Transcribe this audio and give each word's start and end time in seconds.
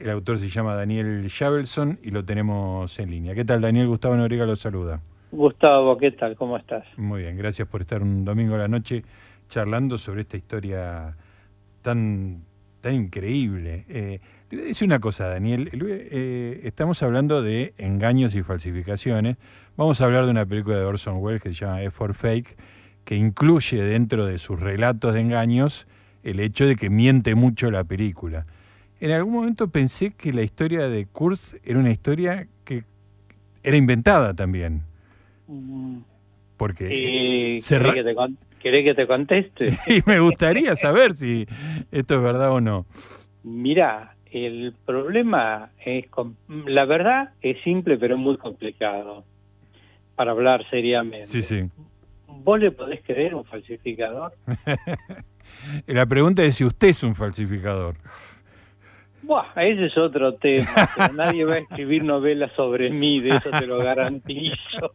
El 0.00 0.10
autor 0.10 0.38
se 0.38 0.48
llama 0.48 0.76
Daniel 0.76 1.28
Javelson 1.28 1.98
y 2.04 2.12
lo 2.12 2.24
tenemos 2.24 2.96
en 3.00 3.10
línea. 3.10 3.34
¿Qué 3.34 3.44
tal, 3.44 3.60
Daniel? 3.60 3.88
Gustavo 3.88 4.14
Noriega 4.14 4.46
lo 4.46 4.54
saluda. 4.54 5.00
Gustavo, 5.32 5.98
¿qué 5.98 6.12
tal? 6.12 6.36
¿Cómo 6.36 6.56
estás? 6.56 6.84
Muy 6.96 7.22
bien, 7.22 7.36
gracias 7.36 7.66
por 7.66 7.80
estar 7.80 8.00
un 8.00 8.24
domingo 8.24 8.54
a 8.54 8.58
la 8.58 8.68
noche 8.68 9.02
charlando 9.48 9.98
sobre 9.98 10.20
esta 10.20 10.36
historia 10.36 11.16
tan, 11.82 12.44
tan 12.80 12.94
increíble. 12.94 13.86
Eh, 13.88 14.20
le 14.50 14.58
voy 14.58 14.66
a 14.66 14.68
decir 14.68 14.86
una 14.86 15.00
cosa, 15.00 15.26
Daniel. 15.26 15.68
Eh, 15.72 16.60
estamos 16.62 17.02
hablando 17.02 17.42
de 17.42 17.74
engaños 17.76 18.36
y 18.36 18.44
falsificaciones. 18.44 19.36
Vamos 19.76 20.00
a 20.00 20.04
hablar 20.04 20.26
de 20.26 20.30
una 20.30 20.46
película 20.46 20.76
de 20.76 20.84
Orson 20.84 21.16
Welles 21.16 21.42
que 21.42 21.48
se 21.48 21.56
llama 21.56 21.82
F 21.82 21.90
for 21.90 22.14
Fake, 22.14 22.56
que 23.04 23.16
incluye 23.16 23.82
dentro 23.82 24.26
de 24.26 24.38
sus 24.38 24.60
relatos 24.60 25.14
de 25.14 25.20
engaños 25.22 25.88
el 26.22 26.38
hecho 26.38 26.68
de 26.68 26.76
que 26.76 26.88
miente 26.88 27.34
mucho 27.34 27.72
la 27.72 27.82
película. 27.82 28.46
En 29.00 29.12
algún 29.12 29.34
momento 29.34 29.68
pensé 29.68 30.12
que 30.12 30.32
la 30.32 30.42
historia 30.42 30.88
de 30.88 31.06
Kurz 31.06 31.54
era 31.64 31.78
una 31.78 31.90
historia 31.90 32.48
que 32.64 32.84
era 33.62 33.76
inventada 33.76 34.34
también. 34.34 34.82
Porque 36.56 36.86
eh, 36.86 37.60
¿querés, 37.66 37.94
que 37.94 38.04
te 38.04 38.82
que 38.84 38.94
te 38.94 39.06
conteste? 39.06 39.78
y 39.86 40.02
me 40.04 40.18
gustaría 40.18 40.74
saber 40.74 41.14
si 41.14 41.46
esto 41.92 42.16
es 42.16 42.22
verdad 42.22 42.50
o 42.52 42.60
no. 42.60 42.86
Mira, 43.44 44.16
el 44.32 44.74
problema 44.84 45.70
es, 45.84 46.06
la 46.48 46.84
verdad 46.84 47.30
es 47.40 47.62
simple 47.62 47.96
pero 47.96 48.18
muy 48.18 48.36
complicado 48.36 49.24
para 50.16 50.32
hablar 50.32 50.68
seriamente. 50.70 51.26
Sí, 51.26 51.42
sí. 51.42 51.70
¿Vos 52.26 52.58
le 52.58 52.72
podés 52.72 53.00
creer 53.02 53.34
un 53.34 53.44
falsificador? 53.44 54.32
la 55.86 56.06
pregunta 56.06 56.42
es 56.42 56.56
si 56.56 56.64
usted 56.64 56.88
es 56.88 57.02
un 57.04 57.14
falsificador. 57.14 57.96
Buah, 59.28 59.52
ese 59.56 59.84
es 59.84 59.98
otro 59.98 60.36
tema. 60.36 60.70
nadie 61.14 61.44
va 61.44 61.56
a 61.56 61.58
escribir 61.58 62.02
novelas 62.02 62.50
sobre 62.56 62.88
mí, 62.88 63.20
de 63.20 63.36
eso 63.36 63.50
te 63.50 63.66
lo 63.66 63.76
garantizo. 63.76 64.94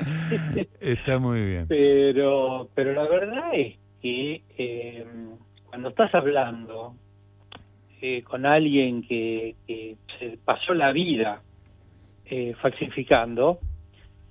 Está 0.80 1.18
muy 1.18 1.44
bien. 1.44 1.66
Pero, 1.68 2.70
pero 2.74 2.94
la 2.94 3.06
verdad 3.06 3.50
es 3.52 3.76
que 4.00 4.40
eh, 4.56 5.04
cuando 5.68 5.90
estás 5.90 6.14
hablando 6.14 6.94
eh, 8.00 8.22
con 8.22 8.46
alguien 8.46 9.02
que, 9.02 9.56
se 10.18 10.38
pasó 10.42 10.72
la 10.72 10.90
vida 10.92 11.42
eh, 12.24 12.54
falsificando, 12.62 13.58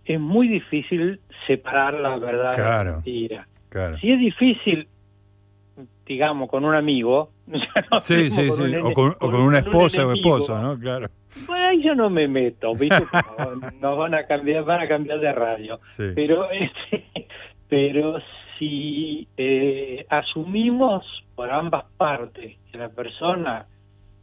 es 0.05 0.19
muy 0.19 0.47
difícil 0.47 1.21
separar 1.45 1.93
la 1.93 2.17
verdad 2.17 2.57
de 2.57 2.63
la 2.63 2.91
mentira. 2.93 3.47
Si 4.01 4.11
es 4.11 4.19
difícil, 4.19 4.87
digamos, 6.09 6.49
con 6.49 6.65
un 6.65 6.73
amigo, 6.73 7.29
sí, 8.01 8.31
sí, 8.31 8.51
sí. 8.51 8.75
o, 8.81 8.93
con, 8.93 9.35
una 9.35 9.59
esposa 9.59 10.07
o 10.07 10.11
esposo, 10.11 10.59
¿no? 10.59 10.77
Claro. 10.77 11.07
Pues 11.45 11.61
ahí 11.61 11.83
yo 11.83 11.93
no 11.93 12.09
me 12.09 12.27
meto, 12.27 12.73
¿viste? 12.73 13.05
Nos 13.79 13.95
van 13.95 14.15
a 14.15 14.25
cambiar, 14.25 14.63
van 14.63 14.81
a 14.81 14.87
cambiar 14.87 15.19
de 15.19 15.31
radio. 15.31 15.79
Pero, 16.15 16.49
este, 16.49 17.05
pero 17.69 18.17
si 18.57 19.27
eh, 19.37 20.07
asumimos 20.09 21.05
por 21.35 21.51
ambas 21.51 21.85
partes 21.95 22.57
que 22.71 22.77
la 22.79 22.89
persona 22.89 23.67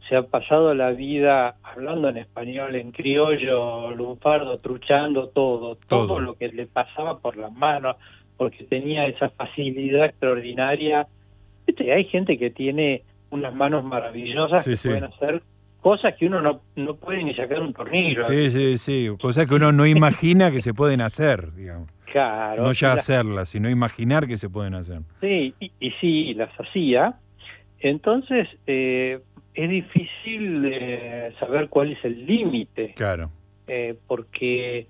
se 0.09 0.17
ha 0.17 0.23
pasado 0.23 0.73
la 0.73 0.91
vida 0.91 1.55
hablando 1.63 2.09
en 2.09 2.17
español, 2.17 2.75
en 2.75 2.91
criollo, 2.91 3.91
lunfardo, 3.91 4.57
truchando 4.57 5.29
todo, 5.29 5.77
todo, 5.87 6.07
todo 6.07 6.19
lo 6.19 6.33
que 6.33 6.49
le 6.49 6.65
pasaba 6.65 7.19
por 7.19 7.37
las 7.37 7.53
manos, 7.53 7.95
porque 8.35 8.65
tenía 8.65 9.07
esa 9.07 9.29
facilidad 9.29 10.05
extraordinaria. 10.05 11.07
¿Viste? 11.67 11.93
Hay 11.93 12.05
gente 12.05 12.37
que 12.37 12.49
tiene 12.49 13.03
unas 13.29 13.53
manos 13.53 13.83
maravillosas 13.83 14.65
que 14.65 14.77
pueden 14.77 15.03
hacer 15.03 15.43
cosas 15.81 16.15
que 16.15 16.25
uno 16.25 16.41
no, 16.41 16.61
no 16.75 16.95
puede 16.95 17.23
ni 17.23 17.33
sacar 17.35 17.61
un 17.61 17.73
tornillo. 17.73 18.25
Sí, 18.25 18.51
sí, 18.51 18.77
sí, 18.77 19.09
cosas 19.21 19.45
que 19.45 19.55
uno 19.55 19.71
no 19.71 19.85
imagina 19.85 20.51
que 20.51 20.61
se 20.61 20.73
pueden 20.73 21.01
hacer, 21.01 21.53
digamos. 21.53 21.89
Claro. 22.11 22.63
No 22.63 22.71
ya 22.71 22.93
hacerlas, 22.93 23.49
sino 23.49 23.69
imaginar 23.69 24.27
que 24.27 24.37
se 24.37 24.49
pueden 24.49 24.73
hacer. 24.73 25.01
Sí, 25.21 25.53
y, 25.59 25.71
y 25.79 25.91
sí, 26.01 26.33
las 26.33 26.49
hacía. 26.59 27.15
Entonces, 27.79 28.47
eh, 28.65 29.19
es 29.53 29.69
difícil 29.69 30.65
eh, 30.65 31.33
saber 31.39 31.69
cuál 31.69 31.91
es 31.91 32.03
el 32.03 32.25
límite. 32.25 32.93
Claro. 32.95 33.29
Eh, 33.67 33.95
porque 34.07 34.87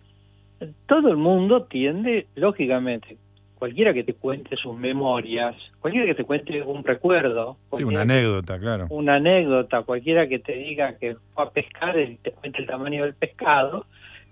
todo 0.85 1.09
el 1.09 1.17
mundo 1.17 1.63
tiende, 1.63 2.27
lógicamente, 2.35 3.17
cualquiera 3.57 3.93
que 3.93 4.03
te 4.03 4.13
cuente 4.13 4.55
sus 4.55 4.77
memorias, 4.77 5.55
cualquiera 5.79 6.07
que 6.07 6.15
te 6.15 6.23
cuente 6.23 6.61
un 6.61 6.83
recuerdo. 6.83 7.57
Sí, 7.75 7.83
una 7.83 8.01
anécdota, 8.01 8.59
claro. 8.59 8.87
Una 8.89 9.15
anécdota, 9.15 9.83
cualquiera 9.83 10.27
que 10.27 10.39
te 10.39 10.53
diga 10.53 10.97
que 10.97 11.15
fue 11.33 11.43
a 11.43 11.49
pescar 11.49 11.99
y 11.99 12.17
te 12.17 12.31
cuente 12.31 12.61
el 12.61 12.67
tamaño 12.67 13.03
del 13.03 13.15
pescado, 13.15 13.85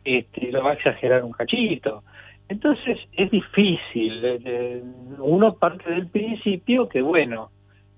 este, 0.03 0.51
lo 0.51 0.63
va 0.63 0.71
a 0.71 0.73
exagerar 0.75 1.23
un 1.23 1.31
cachito. 1.31 2.03
Entonces 2.47 2.99
es 3.13 3.31
difícil. 3.31 4.23
Eh, 4.23 4.39
eh, 4.45 4.83
uno 5.19 5.55
parte 5.55 5.89
del 5.89 6.07
principio 6.07 6.87
que, 6.87 7.01
bueno, 7.01 7.49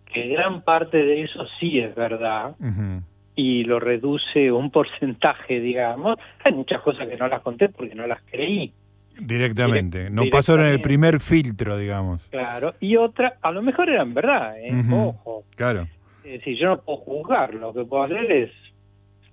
que 0.06 0.28
gran 0.30 0.62
parte 0.62 0.98
de 0.98 1.24
eso 1.24 1.46
sí 1.60 1.80
es 1.80 1.94
verdad. 1.94 2.56
Y 3.36 3.66
lo 3.66 3.80
reduce 3.80 4.52
un 4.52 4.72
porcentaje, 4.72 5.60
digamos. 5.60 6.18
Hay 6.44 6.54
muchas 6.54 6.82
cosas 6.82 7.08
que 7.08 7.18
no 7.18 7.28
las 7.28 7.42
conté 7.42 7.70
porque 7.70 7.94
no 7.94 8.08
las 8.08 8.22
creí. 8.24 8.74
Directamente, 9.20 10.10
no 10.10 10.24
pasó 10.32 10.56
en 10.56 10.66
el 10.66 10.82
primer 10.82 11.20
filtro, 11.20 11.78
digamos. 11.78 12.28
Claro, 12.30 12.76
y 12.80 12.96
otra, 12.96 13.38
a 13.42 13.52
lo 13.52 13.62
mejor 13.62 13.90
eran 13.90 14.14
verdad, 14.14 14.60
¿eh? 14.60 14.72
ojo. 14.92 15.44
Claro. 15.56 15.88
si 16.44 16.58
yo 16.58 16.68
no 16.68 16.82
puedo 16.82 17.00
juzgar, 17.00 17.54
lo 17.54 17.74
que 17.74 17.84
puedo 17.86 18.04
hacer 18.04 18.32
es 18.32 18.52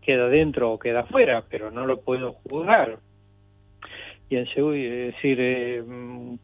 queda 0.04 0.28
dentro 0.28 0.72
o 0.72 0.78
queda 0.78 1.00
afuera, 1.00 1.44
pero 1.48 1.70
no 1.70 1.86
lo 1.86 2.00
puedo 2.00 2.34
juzgar. 2.44 2.98
Y 4.30 4.36
en 4.36 4.44
decir, 4.44 5.38
eh, 5.40 5.82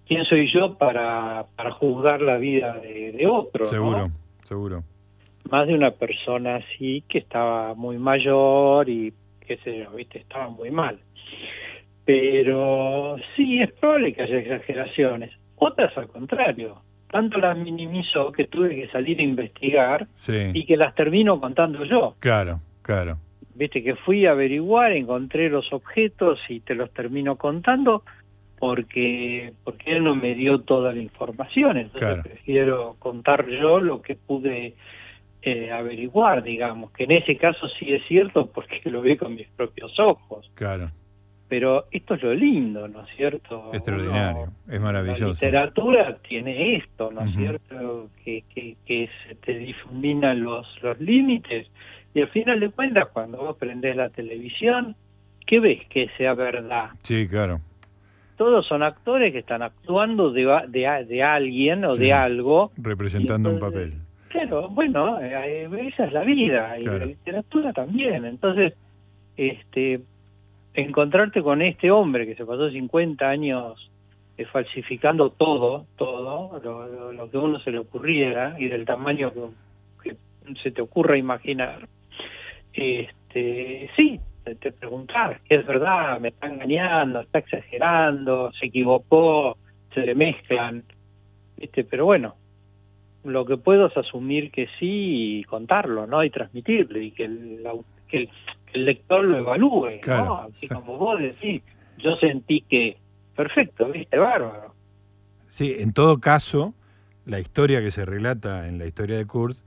¿quién 0.07 0.25
soy 0.25 0.53
yo 0.53 0.77
para, 0.77 1.47
para 1.57 1.73
juzgar 1.73 2.21
la 2.21 2.37
vida 2.37 2.75
de, 2.75 3.27
otro? 3.27 3.65
Seguro, 3.67 4.11
seguro. 4.43 4.85
Más 5.51 5.67
de 5.67 5.75
una 5.75 5.91
persona 5.91 6.57
así 6.57 7.03
que 7.09 7.19
estaba 7.19 7.75
muy 7.75 7.99
mayor 7.99 8.89
y 8.89 9.13
qué 9.47 9.57
sé 9.59 9.79
yo, 9.79 9.91
viste, 9.93 10.19
estaba 10.19 10.49
muy 10.51 10.71
mal. 10.71 10.99
Pero 12.11 13.19
sí, 13.37 13.63
es 13.63 13.71
probable 13.75 14.13
que 14.13 14.23
haya 14.23 14.39
exageraciones. 14.39 15.31
Otras 15.55 15.97
al 15.97 16.09
contrario. 16.09 16.83
Tanto 17.09 17.39
las 17.39 17.57
minimizó 17.57 18.33
que 18.33 18.47
tuve 18.49 18.75
que 18.75 18.89
salir 18.89 19.21
a 19.21 19.23
investigar 19.23 20.09
y 20.53 20.67
que 20.67 20.77
las 20.77 20.93
termino 20.97 21.41
contando 21.41 21.85
yo. 21.85 22.17
Claro, 22.19 22.59
claro. 22.83 23.19
Viste 23.55 23.85
que 23.85 23.95
fui 23.95 24.27
a 24.27 24.33
averiguar, 24.33 24.91
encontré 24.91 25.49
los 25.51 25.73
objetos 25.73 26.41
y 26.49 26.59
te 26.59 26.75
los 26.75 26.91
termino 26.93 27.37
contando 27.37 28.03
porque 28.59 29.53
porque 29.63 29.93
él 29.93 30.03
no 30.03 30.17
me 30.17 30.35
dio 30.35 30.63
toda 30.63 30.93
la 30.93 31.01
información, 31.01 31.77
entonces 31.77 32.25
prefiero 32.25 32.97
contar 32.99 33.47
yo 33.49 33.79
lo 33.79 34.03
que 34.03 34.17
pude 34.17 34.75
eh, 35.43 35.71
averiguar, 35.71 36.43
digamos, 36.43 36.91
que 36.91 37.05
en 37.05 37.13
ese 37.13 37.37
caso 37.37 37.69
sí 37.79 37.93
es 37.93 38.03
cierto 38.09 38.47
porque 38.47 38.81
lo 38.91 39.01
vi 39.01 39.17
con 39.17 39.37
mis 39.37 39.49
propios 39.51 39.97
ojos. 40.01 40.51
Claro 40.55 40.91
pero 41.51 41.87
esto 41.91 42.15
es 42.15 42.23
lo 42.23 42.33
lindo, 42.33 42.87
¿no 42.87 43.03
es 43.03 43.09
cierto? 43.17 43.71
Extraordinario, 43.75 44.53
es 44.69 44.81
maravilloso. 44.81 45.25
La 45.25 45.33
literatura 45.33 46.17
tiene 46.27 46.77
esto, 46.77 47.11
¿no 47.11 47.23
es 47.23 47.35
cierto? 47.35 48.09
Que, 48.25 48.45
que, 48.87 49.09
se 49.27 49.35
te 49.35 49.59
difuminan 49.59 50.43
los, 50.43 50.65
los 50.81 50.99
límites 51.01 51.67
y 52.15 52.21
al 52.21 52.29
final 52.29 52.61
de 52.61 52.71
cuentas 52.71 53.09
cuando 53.13 53.39
vos 53.39 53.57
prendés 53.57 53.97
la 53.97 54.11
televisión, 54.11 54.95
¿qué 55.45 55.59
ves 55.59 55.85
que 55.89 56.09
sea 56.17 56.35
verdad? 56.35 56.91
Sí, 57.03 57.27
claro. 57.27 57.61
Todos 58.37 58.65
son 58.69 58.85
actores 58.85 59.33
que 59.33 59.41
están 59.41 59.63
actuando 59.63 60.31
de, 60.31 60.45
de, 60.69 61.05
de 61.05 61.23
alguien 61.25 61.85
o 61.85 61.95
de 61.95 62.13
algo. 62.13 62.71
Representando 62.77 63.51
un 63.51 63.59
papel. 63.59 63.95
Claro, 64.29 64.69
bueno, 64.69 65.21
eh, 65.21 65.69
esa 65.89 66.05
es 66.05 66.13
la 66.13 66.23
vida 66.23 66.79
y 66.79 66.85
la 66.85 67.05
literatura 67.05 67.73
también. 67.73 68.25
Entonces, 68.25 68.73
este 69.37 70.01
encontrarte 70.87 71.43
con 71.43 71.63
este 71.63 71.91
hombre 71.91 72.27
que 72.27 72.35
se 72.35 72.45
pasó 72.45 72.71
50 72.71 73.29
años 73.29 73.91
eh, 74.37 74.45
falsificando 74.47 75.31
todo, 75.31 75.87
todo, 75.97 76.61
lo, 77.13 77.31
que 77.31 77.39
uno 77.39 77.61
se 77.61 77.71
le 77.71 77.79
ocurriera 77.79 78.57
y 78.59 78.69
del 78.69 78.85
tamaño 78.85 79.33
que, 80.03 80.17
se 80.63 80.71
te 80.71 80.83
ocurra 80.83 81.17
imaginar, 81.17 81.87
este, 82.73 83.91
sí, 83.97 84.21
te 84.61 84.73
preguntar, 84.73 85.41
¿es 85.49 85.65
verdad? 85.67 86.19
¿Me 86.21 86.29
está 86.29 86.49
engañando? 86.49 87.21
¿Está 87.21 87.41
exagerando? 87.41 88.53
¿Se 88.59 88.67
equivocó? 88.67 89.57
¿Se 89.95 90.01
le 90.01 90.15
mezclan? 90.15 90.83
Este, 91.57 91.85
pero 91.85 92.07
bueno, 92.07 92.35
lo 93.25 93.45
que 93.45 93.57
puedo 93.57 93.87
es 93.87 93.97
asumir 93.97 94.51
que 94.51 94.67
sí 94.79 95.41
y 95.41 95.45
contarlo, 95.45 96.07
¿no? 96.07 96.25
Y 96.25 96.31
transmitirlo 96.31 96.99
y 96.99 97.11
que 97.11 97.25
el, 97.25 97.67
que 98.09 98.17
el, 98.17 98.31
el 98.73 98.85
lector 98.85 99.25
lo 99.25 99.39
evalúe, 99.39 100.01
¿no? 100.07 100.43
Así 100.43 100.69
como 100.69 100.97
vos 100.97 101.19
decís, 101.21 101.63
yo 101.99 102.17
sentí 102.17 102.63
que, 102.63 102.99
perfecto, 103.35 103.91
viste, 103.91 104.17
bárbaro. 104.19 104.75
Sí, 105.49 105.77
en 105.79 105.93
todo 105.93 106.21
caso, 106.21 106.75
la 107.27 107.41
historia 107.41 107.81
que 107.81 107.91
se 107.91 108.05
relata 108.05 108.69
en 108.69 108.79
la 108.79 108.87
historia 108.87 109.17
de 109.17 109.27
Kurt 109.27 109.59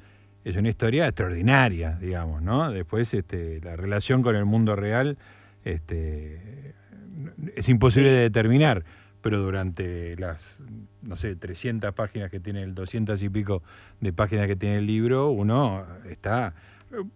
es 0.44 0.58
una 0.58 0.70
historia 0.70 1.08
extraordinaria, 1.08 1.98
digamos, 2.02 2.42
¿no? 2.42 2.72
Después 2.72 3.14
este, 3.14 3.62
la 3.62 3.76
relación 3.76 4.22
con 4.22 4.36
el 4.36 4.46
mundo 4.46 4.76
real 4.76 5.18
este, 5.64 6.74
es 7.56 7.70
imposible 7.70 8.12
de 8.12 8.22
determinar, 8.22 8.84
pero 9.22 9.40
durante 9.40 10.18
las, 10.18 10.62
no 11.02 11.16
sé, 11.16 11.36
300 11.36 11.94
páginas 11.94 12.30
que 12.30 12.40
tiene 12.40 12.64
el 12.64 12.76
200 12.76 13.22
y 13.24 13.30
pico 13.30 13.64
de 14.02 14.12
páginas 14.12 14.48
que 14.48 14.56
tiene 14.56 14.80
el 14.80 14.86
libro, 14.86 15.30
uno 15.30 15.86
está, 16.10 16.54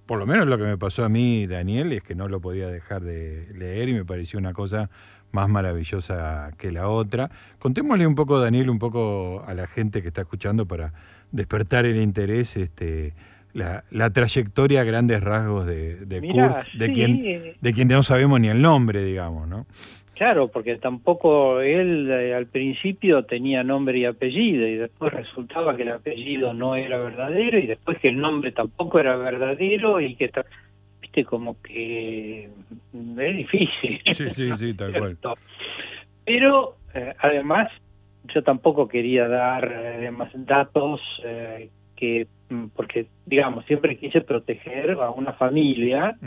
por 0.05 0.19
lo 0.19 0.25
menos 0.25 0.47
lo 0.47 0.57
que 0.57 0.63
me 0.63 0.77
pasó 0.77 1.03
a 1.03 1.09
mí, 1.09 1.47
Daniel, 1.47 1.93
es 1.93 2.03
que 2.03 2.15
no 2.15 2.27
lo 2.27 2.39
podía 2.39 2.67
dejar 2.67 3.01
de 3.03 3.47
leer 3.55 3.89
y 3.89 3.93
me 3.93 4.05
pareció 4.05 4.39
una 4.39 4.53
cosa 4.53 4.89
más 5.31 5.49
maravillosa 5.49 6.51
que 6.57 6.71
la 6.71 6.87
otra. 6.87 7.29
Contémosle 7.59 8.07
un 8.07 8.15
poco, 8.15 8.39
Daniel, 8.39 8.69
un 8.69 8.79
poco 8.79 9.43
a 9.45 9.53
la 9.53 9.67
gente 9.67 10.01
que 10.01 10.07
está 10.07 10.21
escuchando 10.21 10.65
para 10.65 10.93
despertar 11.31 11.85
el 11.85 11.97
interés, 11.97 12.55
este, 12.57 13.13
la, 13.53 13.83
la 13.91 14.09
trayectoria 14.09 14.81
a 14.81 14.83
grandes 14.83 15.21
rasgos 15.21 15.65
de, 15.65 16.05
de 16.05 16.21
de, 16.21 16.91
quien, 16.91 17.55
de 17.59 17.73
quien 17.73 17.87
no 17.87 18.03
sabemos 18.03 18.39
ni 18.39 18.47
el 18.47 18.61
nombre, 18.61 19.03
digamos, 19.03 19.47
¿no? 19.47 19.65
Claro, 20.17 20.47
porque 20.47 20.77
tampoco 20.77 21.61
él 21.61 22.09
eh, 22.09 22.33
al 22.33 22.47
principio 22.47 23.23
tenía 23.25 23.63
nombre 23.63 23.99
y 23.99 24.05
apellido 24.05 24.67
y 24.67 24.75
después 24.75 25.13
resultaba 25.13 25.75
que 25.75 25.83
el 25.83 25.91
apellido 25.91 26.55
no 26.55 26.75
era 26.75 26.97
verdadero 26.97 27.59
y 27.59 27.67
después 27.67 27.99
que 27.99 28.09
el 28.09 28.19
nombre 28.19 28.51
tampoco 28.51 28.99
era 28.99 29.15
verdadero 29.15 30.01
y 30.01 30.15
que 30.15 30.31
viste 31.01 31.23
como 31.23 31.61
que 31.61 32.49
mm, 32.93 33.19
es 33.19 33.37
difícil. 33.37 34.01
Sí, 34.11 34.29
sí, 34.31 34.51
sí, 34.53 34.73
tal 34.77 34.91
cual. 34.97 35.17
Pero 36.25 36.77
eh, 36.95 37.13
además 37.19 37.71
yo 38.33 38.41
tampoco 38.41 38.87
quería 38.87 39.27
dar 39.27 39.71
eh, 39.71 40.09
más 40.09 40.31
datos 40.33 40.99
que 41.95 42.25
mm, 42.49 42.69
porque 42.75 43.05
digamos 43.27 43.65
siempre 43.65 43.97
quise 43.97 44.21
proteger 44.21 44.91
a 44.93 45.11
una 45.11 45.33
familia 45.33 46.17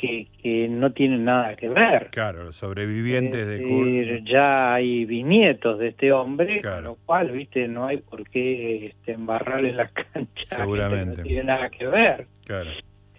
que, 0.00 0.28
que 0.42 0.68
no 0.68 0.92
tienen 0.92 1.24
nada 1.24 1.56
que 1.56 1.68
ver. 1.68 2.08
Claro, 2.10 2.44
los 2.44 2.56
sobrevivientes 2.56 3.46
de 3.46 3.62
Kurt. 3.62 4.28
Ya 4.28 4.74
hay 4.74 5.04
bisnietos 5.04 5.78
de 5.78 5.88
este 5.88 6.12
hombre, 6.12 6.62
con 6.62 6.84
lo 6.84 6.96
cual, 7.06 7.30
viste, 7.30 7.66
no 7.68 7.86
hay 7.86 7.98
por 7.98 8.28
qué 8.28 8.86
este, 8.86 9.12
embarrarle 9.12 9.72
la 9.72 9.88
cancha. 10.12 10.56
Seguramente. 10.56 11.18
no 11.18 11.22
tiene 11.22 11.44
nada 11.44 11.70
que 11.70 11.86
ver. 11.86 12.26
Claro. 12.44 12.70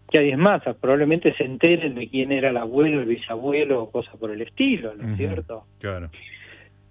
Que 0.09 0.19
hay 0.19 0.35
más, 0.37 0.63
probablemente 0.79 1.33
se 1.33 1.43
enteren 1.43 1.95
de 1.95 2.07
quién 2.07 2.31
era 2.31 2.49
el 2.49 2.57
abuelo, 2.57 3.01
el 3.01 3.07
bisabuelo 3.07 3.83
o 3.83 3.91
cosas 3.91 4.15
por 4.15 4.31
el 4.31 4.41
estilo, 4.41 4.93
¿no 4.95 5.11
es 5.11 5.17
cierto? 5.17 5.65
Claro. 5.79 6.09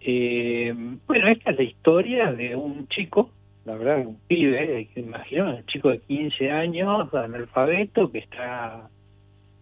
Eh, 0.01 0.75
bueno, 1.07 1.29
esta 1.29 1.53
es 1.53 1.57
la 1.57 1.63
historia 1.63 2.33
de 2.33 2.55
un 2.55 2.87
chico, 2.89 3.31
la 3.65 3.77
verdad, 3.77 4.07
un 4.07 4.19
pibe, 4.29 4.89
imagino, 4.97 5.57
un 5.57 5.65
chico 5.65 5.89
de 5.89 6.01
15 6.01 6.51
años, 6.51 7.13
analfabeto, 7.15 8.13
que 8.13 8.19
está 8.19 8.91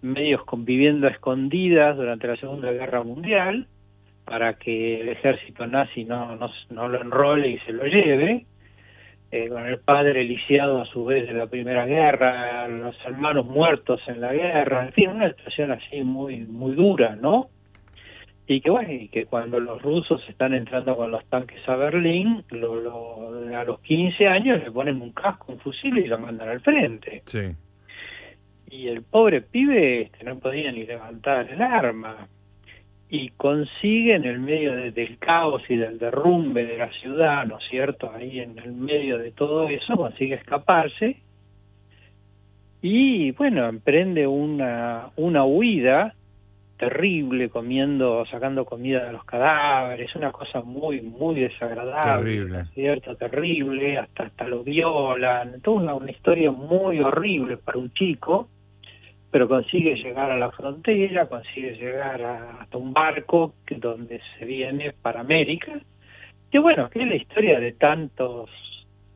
medios 0.04 0.44
conviviendo 0.44 1.06
a 1.06 1.10
escondidas 1.10 1.96
durante 1.96 2.28
la 2.28 2.36
Segunda 2.36 2.70
Guerra 2.70 3.02
Mundial 3.02 3.66
para 4.24 4.54
que 4.54 5.00
el 5.00 5.08
ejército 5.08 5.66
nazi 5.66 6.04
no, 6.04 6.36
no, 6.70 6.88
lo 6.88 7.00
enrole 7.00 7.48
y 7.48 7.58
se 7.60 7.72
lo 7.72 7.84
lleve, 7.84 8.46
eh, 9.30 9.48
con 9.48 9.66
el 9.66 9.78
padre 9.78 10.24
lisiado 10.24 10.80
a 10.80 10.86
su 10.86 11.04
vez 11.04 11.26
de 11.26 11.34
la 11.34 11.46
Primera 11.46 11.84
Guerra, 11.86 12.68
los 12.68 12.96
hermanos 13.04 13.46
muertos 13.46 14.00
en 14.06 14.20
la 14.20 14.32
guerra, 14.32 14.86
en 14.86 14.92
fin, 14.92 15.10
una 15.10 15.28
situación 15.30 15.72
así 15.72 16.02
muy, 16.02 16.38
muy 16.40 16.74
dura, 16.74 17.16
¿no? 17.16 17.48
Y 18.46 18.60
que 18.60 18.70
bueno, 18.70 18.92
y 18.92 19.08
que 19.08 19.24
cuando 19.24 19.58
los 19.58 19.80
rusos 19.80 20.22
están 20.28 20.52
entrando 20.52 20.96
con 20.96 21.10
los 21.10 21.24
tanques 21.26 21.66
a 21.66 21.76
Berlín, 21.76 22.44
lo, 22.50 23.30
a 23.56 23.64
los 23.64 23.80
15 23.80 24.26
años 24.26 24.62
le 24.62 24.70
ponen 24.70 25.00
un 25.00 25.12
casco, 25.12 25.52
un 25.52 25.58
fusil 25.58 25.96
y 25.96 26.06
lo 26.06 26.18
mandan 26.18 26.50
al 26.50 26.60
frente. 26.60 27.22
Sí 27.24 27.54
y 28.74 28.88
el 28.88 29.02
pobre 29.02 29.40
pibe 29.40 30.02
este, 30.02 30.24
no 30.24 30.38
podía 30.38 30.72
ni 30.72 30.84
levantar 30.84 31.48
el 31.48 31.62
arma 31.62 32.26
y 33.08 33.28
consigue 33.30 34.16
en 34.16 34.24
el 34.24 34.40
medio 34.40 34.74
del 34.90 35.18
caos 35.18 35.62
y 35.68 35.76
del 35.76 35.98
derrumbe 35.98 36.66
de 36.66 36.78
la 36.78 36.90
ciudad, 36.90 37.46
¿no 37.46 37.58
es 37.58 37.64
cierto? 37.70 38.10
Ahí 38.12 38.40
en 38.40 38.58
el 38.58 38.72
medio 38.72 39.18
de 39.18 39.30
todo 39.30 39.68
eso 39.68 39.96
consigue 39.96 40.34
escaparse 40.34 41.18
y 42.82 43.30
bueno, 43.32 43.68
emprende 43.68 44.26
una, 44.26 45.10
una 45.16 45.44
huida 45.44 46.14
terrible 46.76 47.50
comiendo, 47.50 48.26
sacando 48.26 48.64
comida 48.64 49.04
de 49.04 49.12
los 49.12 49.24
cadáveres, 49.24 50.14
una 50.16 50.32
cosa 50.32 50.62
muy, 50.62 51.00
muy 51.00 51.36
desagradable, 51.36 52.32
terrible. 52.32 52.64
¿cierto? 52.74 53.14
Terrible, 53.14 53.98
hasta, 53.98 54.24
hasta 54.24 54.48
lo 54.48 54.64
violan, 54.64 55.60
toda 55.60 55.94
una 55.94 56.10
historia 56.10 56.50
muy 56.50 56.98
horrible 56.98 57.56
para 57.58 57.78
un 57.78 57.92
chico 57.92 58.48
pero 59.34 59.48
consigue 59.48 59.96
llegar 59.96 60.30
a 60.30 60.36
la 60.36 60.52
frontera, 60.52 61.26
consigue 61.26 61.72
llegar 61.72 62.22
hasta 62.22 62.78
un 62.78 62.92
barco 62.92 63.56
que, 63.66 63.74
donde 63.74 64.20
se 64.38 64.44
viene 64.44 64.92
para 64.92 65.22
América, 65.22 65.72
que 66.52 66.60
bueno, 66.60 66.88
que 66.88 67.02
es 67.02 67.08
la 67.08 67.16
historia 67.16 67.58
de 67.58 67.72
tantos 67.72 68.48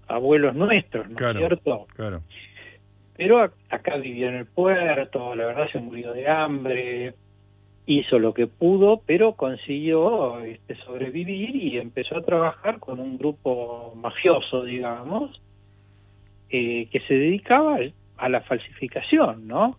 abuelos 0.09 0.57
nuestros, 0.57 1.09
¿no 1.09 1.31
es 1.31 1.37
cierto? 1.37 1.87
Claro. 1.95 2.23
Pero 3.17 3.49
acá 3.71 3.97
vivió 3.99 4.27
en 4.27 4.35
el 4.35 4.47
puerto, 4.47 5.37
la 5.37 5.47
verdad 5.47 5.69
se 5.71 5.79
murió 5.79 6.13
de 6.13 6.27
hambre, 6.27 7.15
hizo 7.87 8.19
lo 8.19 8.35
que 8.35 8.49
pudo, 8.49 9.01
pero 9.07 9.35
consiguió 9.35 10.41
este, 10.41 10.75
sobrevivir 10.85 11.55
y 11.55 11.79
empezó 11.79 12.17
a 12.17 12.25
trabajar 12.25 12.81
con 12.81 12.99
un 12.99 13.19
grupo 13.19 13.93
mafioso, 13.95 14.65
digamos, 14.65 15.41
eh, 16.51 16.89
que 16.91 16.99
se 17.07 17.15
dedicaba 17.15 17.79
a 18.17 18.29
la 18.29 18.41
falsificación, 18.41 19.47
¿no? 19.47 19.79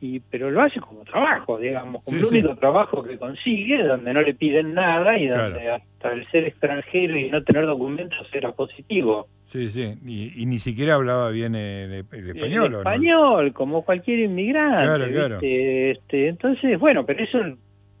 Y 0.00 0.20
pero 0.20 0.50
lo 0.50 0.62
hace 0.62 0.80
como 0.80 1.04
trabajo, 1.04 1.58
digamos, 1.58 2.02
como 2.04 2.16
el 2.16 2.24
único 2.24 2.56
trabajo 2.56 3.02
que 3.02 3.18
consigue, 3.18 3.82
donde 3.82 4.12
no 4.12 4.22
le 4.22 4.34
piden 4.34 4.74
nada 4.74 5.18
y 5.18 5.28
donde 5.28 5.70
hasta 5.70 6.12
el 6.12 6.28
ser 6.30 6.44
extranjero 6.44 7.18
y 7.18 7.30
no 7.30 7.42
tener 7.42 7.66
documentos 7.66 8.26
era 8.32 8.52
positivo. 8.52 9.28
Sí, 9.42 9.70
sí, 9.70 9.94
y, 10.04 10.46
ni 10.46 10.58
siquiera 10.58 10.94
hablaba 10.94 11.30
bien 11.30 11.54
el, 11.54 11.92
español. 11.92 12.66
El 12.66 12.74
español, 12.74 13.52
como 13.52 13.84
cualquier 13.84 14.20
inmigrante. 14.20 14.84
Claro, 14.84 15.08
claro. 15.10 15.38
Este, 15.42 16.28
entonces, 16.28 16.78
bueno, 16.78 17.04
pero 17.04 17.22
eso 17.22 17.38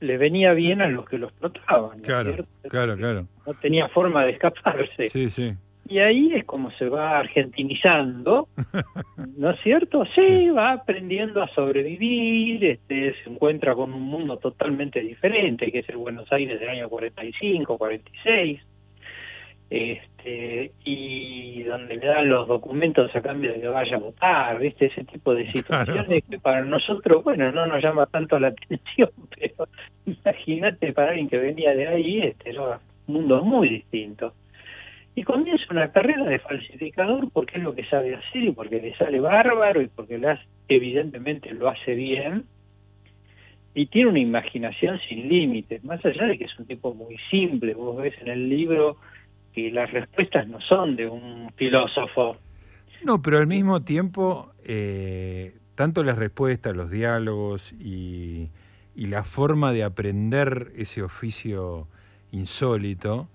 le 0.00 0.18
venía 0.18 0.52
bien 0.52 0.80
a 0.80 0.88
los 0.88 1.08
que 1.08 1.18
lo 1.18 1.28
explotaban. 1.28 2.00
claro, 2.00 2.44
claro, 2.68 2.96
claro. 2.96 3.26
No 3.46 3.54
tenía 3.54 3.88
forma 3.88 4.24
de 4.24 4.32
escaparse. 4.32 5.08
Sí, 5.08 5.30
sí. 5.30 5.54
Y 5.88 5.98
ahí 5.98 6.32
es 6.34 6.44
como 6.44 6.70
se 6.72 6.88
va 6.88 7.18
argentinizando, 7.18 8.48
¿no 9.36 9.50
es 9.50 9.60
cierto? 9.60 10.04
Sí, 10.06 10.48
va 10.50 10.72
aprendiendo 10.72 11.42
a 11.42 11.48
sobrevivir, 11.48 12.64
este, 12.64 13.14
se 13.22 13.30
encuentra 13.30 13.74
con 13.74 13.92
un 13.92 14.02
mundo 14.02 14.36
totalmente 14.38 15.00
diferente, 15.00 15.72
que 15.72 15.80
es 15.80 15.88
el 15.88 15.96
Buenos 15.96 16.30
Aires 16.32 16.60
del 16.60 16.68
año 16.68 16.88
45, 16.88 17.76
46, 17.76 18.60
este, 19.70 20.70
y 20.84 21.62
donde 21.64 21.96
le 21.96 22.06
dan 22.06 22.28
los 22.28 22.46
documentos 22.46 23.14
a 23.16 23.20
cambio 23.20 23.52
de 23.52 23.60
que 23.60 23.68
vaya 23.68 23.96
a 23.96 24.00
votar, 24.00 24.58
¿viste? 24.60 24.86
Ese 24.86 25.02
tipo 25.04 25.34
de 25.34 25.50
situaciones 25.50 26.22
que 26.30 26.38
para 26.38 26.62
nosotros, 26.62 27.24
bueno, 27.24 27.50
no 27.50 27.66
nos 27.66 27.82
llama 27.82 28.06
tanto 28.06 28.38
la 28.38 28.48
atención, 28.48 29.10
pero 29.36 29.66
imagínate 30.06 30.92
para 30.92 31.10
alguien 31.10 31.28
que 31.28 31.38
venía 31.38 31.74
de 31.74 31.88
ahí, 31.88 32.20
este, 32.20 32.50
era 32.50 32.78
un 33.08 33.14
mundo 33.14 33.42
muy 33.42 33.68
distinto 33.68 34.32
y 35.14 35.24
comienza 35.24 35.64
una 35.70 35.92
carrera 35.92 36.24
de 36.24 36.38
falsificador 36.38 37.30
porque 37.32 37.58
es 37.58 37.62
lo 37.62 37.74
que 37.74 37.84
sabe 37.84 38.14
hacer 38.14 38.42
y 38.44 38.52
porque 38.52 38.80
le 38.80 38.96
sale 38.96 39.20
bárbaro 39.20 39.82
y 39.82 39.88
porque 39.88 40.18
las, 40.18 40.40
evidentemente 40.68 41.52
lo 41.52 41.68
hace 41.68 41.94
bien 41.94 42.44
y 43.74 43.86
tiene 43.86 44.10
una 44.10 44.18
imaginación 44.20 44.98
sin 45.08 45.28
límites, 45.28 45.82
más 45.84 46.04
allá 46.04 46.26
de 46.26 46.38
que 46.38 46.44
es 46.44 46.58
un 46.58 46.66
tipo 46.66 46.94
muy 46.94 47.16
simple, 47.30 47.74
vos 47.74 47.96
ves 47.96 48.14
en 48.20 48.28
el 48.28 48.48
libro 48.48 48.96
que 49.54 49.70
las 49.70 49.90
respuestas 49.90 50.48
no 50.48 50.60
son 50.60 50.96
de 50.96 51.08
un 51.08 51.50
filósofo. 51.56 52.36
No, 53.04 53.20
pero 53.20 53.38
al 53.38 53.46
mismo 53.46 53.82
tiempo, 53.82 54.52
eh, 54.64 55.54
tanto 55.74 56.04
las 56.04 56.16
respuestas, 56.16 56.76
los 56.76 56.90
diálogos 56.90 57.72
y, 57.72 58.48
y 58.94 59.06
la 59.06 59.24
forma 59.24 59.72
de 59.72 59.84
aprender 59.84 60.68
ese 60.76 61.02
oficio 61.02 61.88
insólito, 62.30 63.28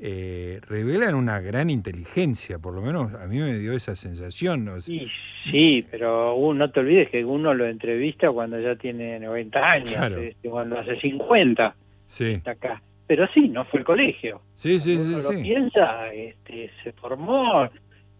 eh, 0.00 0.60
revelan 0.66 1.14
una 1.14 1.40
gran 1.40 1.70
inteligencia, 1.70 2.58
por 2.58 2.74
lo 2.74 2.82
menos 2.82 3.14
a 3.14 3.26
mí 3.26 3.38
me 3.38 3.58
dio 3.58 3.72
esa 3.72 3.96
sensación. 3.96 4.68
sí, 4.82 5.06
sí, 5.50 5.86
pero 5.90 6.36
no 6.54 6.70
te 6.70 6.80
olvides 6.80 7.10
que 7.10 7.24
uno 7.24 7.54
lo 7.54 7.66
entrevista 7.66 8.30
cuando 8.30 8.60
ya 8.60 8.76
tiene 8.76 9.18
90 9.20 9.58
años, 9.58 10.12
este, 10.20 10.48
cuando 10.48 10.78
hace 10.78 10.98
50. 11.00 11.74
Sí. 12.06 12.40
acá. 12.44 12.82
Pero 13.06 13.26
sí, 13.32 13.48
no 13.48 13.64
fue 13.66 13.80
el 13.80 13.86
colegio. 13.86 14.40
Sí, 14.54 14.80
sí, 14.80 14.96
sí. 14.96 15.14
Uno 15.14 15.18
lo 15.18 15.42
piensa, 15.42 16.12
este, 16.12 16.70
se 16.82 16.92
formó 16.92 17.68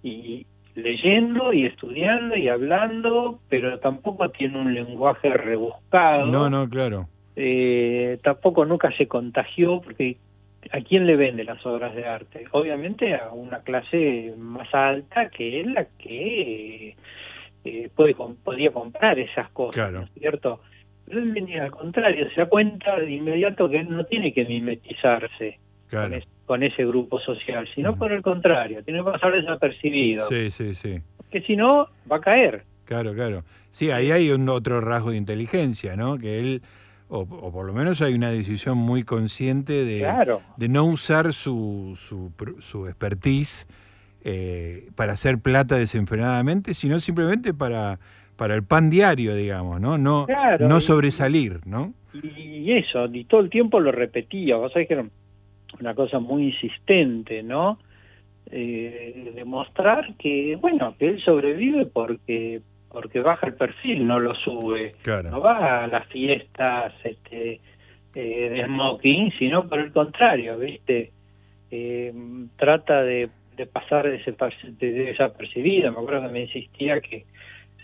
y 0.02 0.47
leyendo 0.76 1.52
y 1.52 1.66
estudiando 1.66 2.37
y 2.37 2.49
hablando, 2.49 3.40
pero 3.49 3.78
tampoco 3.80 4.28
tiene 4.30 4.61
un 4.61 4.75
lenguaje 4.75 5.30
rebuscado. 5.30 6.26
No, 6.26 6.49
no, 6.49 6.68
claro. 6.68 7.09
Eh, 7.35 8.18
tampoco 8.23 8.64
nunca 8.64 8.90
se 8.97 9.09
contagió 9.09 9.80
porque 9.80 10.16
¿a 10.73 10.80
quién 10.80 11.06
le 11.06 11.16
vende 11.16 11.44
las 11.44 11.64
obras 11.66 11.94
de 11.94 12.06
arte? 12.06 12.44
Obviamente 12.52 13.14
a 13.14 13.30
una 13.30 13.61
clase 13.61 14.35
más 14.37 14.73
alta 14.73 15.28
que 15.28 15.61
es 15.61 15.66
la 15.66 15.87
que 15.99 16.96
eh, 17.64 17.90
puede 17.94 18.14
podía 18.14 18.70
comprar 18.70 19.18
esas 19.18 19.50
cosas, 19.50 19.92
¿no 19.92 20.02
es 20.02 20.11
cierto? 20.18 20.61
Pero 21.06 21.20
él 21.20 21.32
venía 21.32 21.64
al 21.64 21.70
contrario, 21.70 22.28
se 22.35 22.40
da 22.40 22.49
cuenta 22.49 22.99
de 22.99 23.11
inmediato 23.11 23.68
que 23.68 23.78
él 23.78 23.90
no 23.90 24.04
tiene 24.04 24.32
que 24.32 24.44
mimetizarse 24.44 25.58
con, 26.46 26.62
ese 26.62 26.85
grupo 26.85 27.20
social, 27.20 27.68
sino 27.75 27.96
por 27.96 28.12
el 28.12 28.23
contrario, 28.23 28.82
tiene 28.85 29.00
que 29.00 29.11
pasar 29.11 29.32
desapercibido. 29.32 30.26
Sí, 30.28 30.50
sí, 30.50 30.75
sí. 30.75 31.00
Porque 31.16 31.42
si 31.42 31.56
no, 31.56 31.88
va 32.11 32.16
a 32.16 32.20
caer. 32.20 32.64
Claro, 32.85 33.14
claro. 33.14 33.42
Sí, 33.70 33.90
ahí 33.90 34.11
hay 34.11 34.30
un 34.30 34.49
otro 34.49 34.80
rasgo 34.80 35.11
de 35.11 35.16
inteligencia, 35.16 35.96
¿no? 35.96 36.18
Que 36.18 36.38
él, 36.38 36.62
o, 37.08 37.25
por 37.26 37.66
lo 37.66 37.72
menos 37.72 38.02
hay 38.02 38.14
una 38.14 38.30
decisión 38.30 38.78
muy 38.78 39.04
consciente 39.04 39.84
de, 39.84 40.06
de 40.56 40.68
no 40.68 40.84
usar 40.84 41.32
su, 41.32 41.94
su, 41.96 42.32
su 42.60 42.86
expertise 42.86 43.66
eh, 44.25 44.88
para 44.96 45.12
hacer 45.12 45.38
plata 45.38 45.76
desenfrenadamente, 45.76 46.75
sino 46.75 46.98
simplemente 46.98 47.54
para, 47.54 48.00
para 48.36 48.56
el 48.56 48.64
pan 48.64 48.90
diario, 48.90 49.36
digamos, 49.36 49.80
¿no? 49.80 49.98
No, 49.98 50.26
no 50.58 50.80
sobresalir, 50.80 51.60
¿no? 51.64 51.94
Y 52.12 52.72
eso, 52.72 53.06
y 53.06 53.25
todo 53.25 53.40
el 53.40 53.50
tiempo 53.50 53.78
lo 53.78 53.92
repetía, 53.92 54.56
vos 54.56 54.72
sabés 54.72 54.88
que 54.88 54.94
era 54.94 55.06
una 55.78 55.94
cosa 55.94 56.18
muy 56.18 56.46
insistente, 56.46 57.42
¿no? 57.42 57.78
Eh, 58.50 59.32
demostrar 59.34 60.14
que, 60.16 60.56
bueno, 60.60 60.96
que 60.98 61.08
él 61.08 61.22
sobrevive 61.22 61.86
porque 61.86 62.62
porque 62.90 63.21
baja 63.21 63.47
el 63.47 63.55
perfil, 63.55 64.07
no 64.07 64.19
lo 64.19 64.35
sube. 64.35 64.93
No 65.25 65.40
va 65.40 65.85
a 65.85 65.87
las 65.87 66.07
fiestas 66.09 66.93
este, 67.05 67.61
eh, 68.14 68.49
de 68.50 68.64
smoking, 68.64 69.33
sino 69.38 69.69
por 69.69 69.81
el 69.81 69.93
contrario, 69.93 70.59
¿viste? 70.59 71.12
Eh, 71.71 72.12
trata 72.57 73.02
de, 73.02 73.28
pasar 73.73 74.09
desapercibido. 74.09 75.93
Me 75.93 75.99
acuerdo 75.99 76.23
que 76.23 76.33
me 76.33 76.43
insistía 76.43 77.00
que 77.00 77.26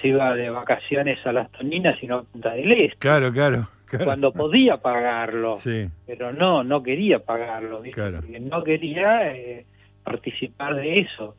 se 0.01 0.09
iba 0.09 0.35
de 0.35 0.51
vacaciones 0.51 1.19
a 1.27 1.33
las 1.33 1.51
Toninas 1.53 2.03
y 2.03 2.07
no 2.07 2.17
a 2.17 2.23
Punta 2.25 2.55
del 2.55 2.73
Este. 2.73 2.97
Claro, 2.99 3.33
claro. 3.33 3.69
Cuando 4.05 4.33
podía 4.33 4.79
pagarlo, 4.79 5.53
sí. 5.59 5.89
pero 6.07 6.33
no, 6.33 6.65
no 6.65 6.83
quería 6.83 7.19
pagarlo, 7.19 7.83
¿viste? 7.83 8.01
No 8.41 8.65
quería 8.65 9.31
eh, 9.35 9.67
participar 10.03 10.77
de 10.77 11.01
eso 11.01 11.37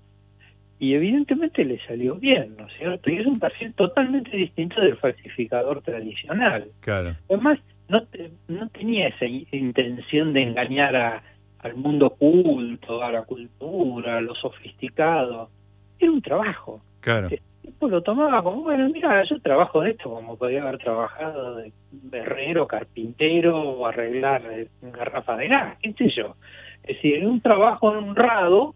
y 0.84 0.96
evidentemente 0.96 1.64
le 1.64 1.80
salió 1.88 2.16
bien, 2.16 2.58
¿no 2.58 2.68
es 2.68 2.74
cierto? 2.78 3.10
Y 3.10 3.18
es 3.18 3.26
un 3.26 3.40
perfil 3.40 3.74
totalmente 3.74 4.36
distinto 4.36 4.82
del 4.82 4.98
falsificador 4.98 5.82
tradicional. 5.82 6.68
Claro. 6.82 7.16
Además, 7.30 7.58
no, 7.88 8.02
no 8.50 8.68
tenía 8.68 9.08
esa 9.08 9.26
intención 9.26 10.34
de 10.34 10.44
engañar 10.44 10.94
a, 10.94 11.24
al 11.60 11.76
mundo 11.76 12.10
culto, 12.10 13.02
a 13.02 13.14
la 13.14 13.22
cultura, 13.22 14.18
a 14.18 14.22
lo 14.22 14.36
sofisticado. 14.36 15.50
Era 15.98 16.12
un 16.12 16.22
trabajo. 16.22 16.82
Claro. 17.00 17.30
El 17.30 17.40
tipo 17.62 17.88
lo 17.88 18.02
tomaba 18.02 18.44
como, 18.44 18.64
bueno, 18.64 18.90
mira, 18.90 19.24
yo 19.24 19.40
trabajo 19.40 19.80
de 19.80 19.92
esto 19.92 20.10
como 20.10 20.36
podía 20.36 20.64
haber 20.64 20.80
trabajado 20.80 21.56
de 21.56 21.72
herrero, 22.12 22.68
carpintero 22.68 23.58
o 23.58 23.88
arreglar 23.88 24.44
garrafas 24.82 25.38
de 25.38 25.48
gas, 25.48 25.78
qué 25.82 25.94
sé 25.94 26.10
yo. 26.10 26.36
Es 26.84 26.98
decir, 26.98 27.20
era 27.20 27.30
un 27.30 27.40
trabajo 27.40 27.88
honrado 27.88 28.76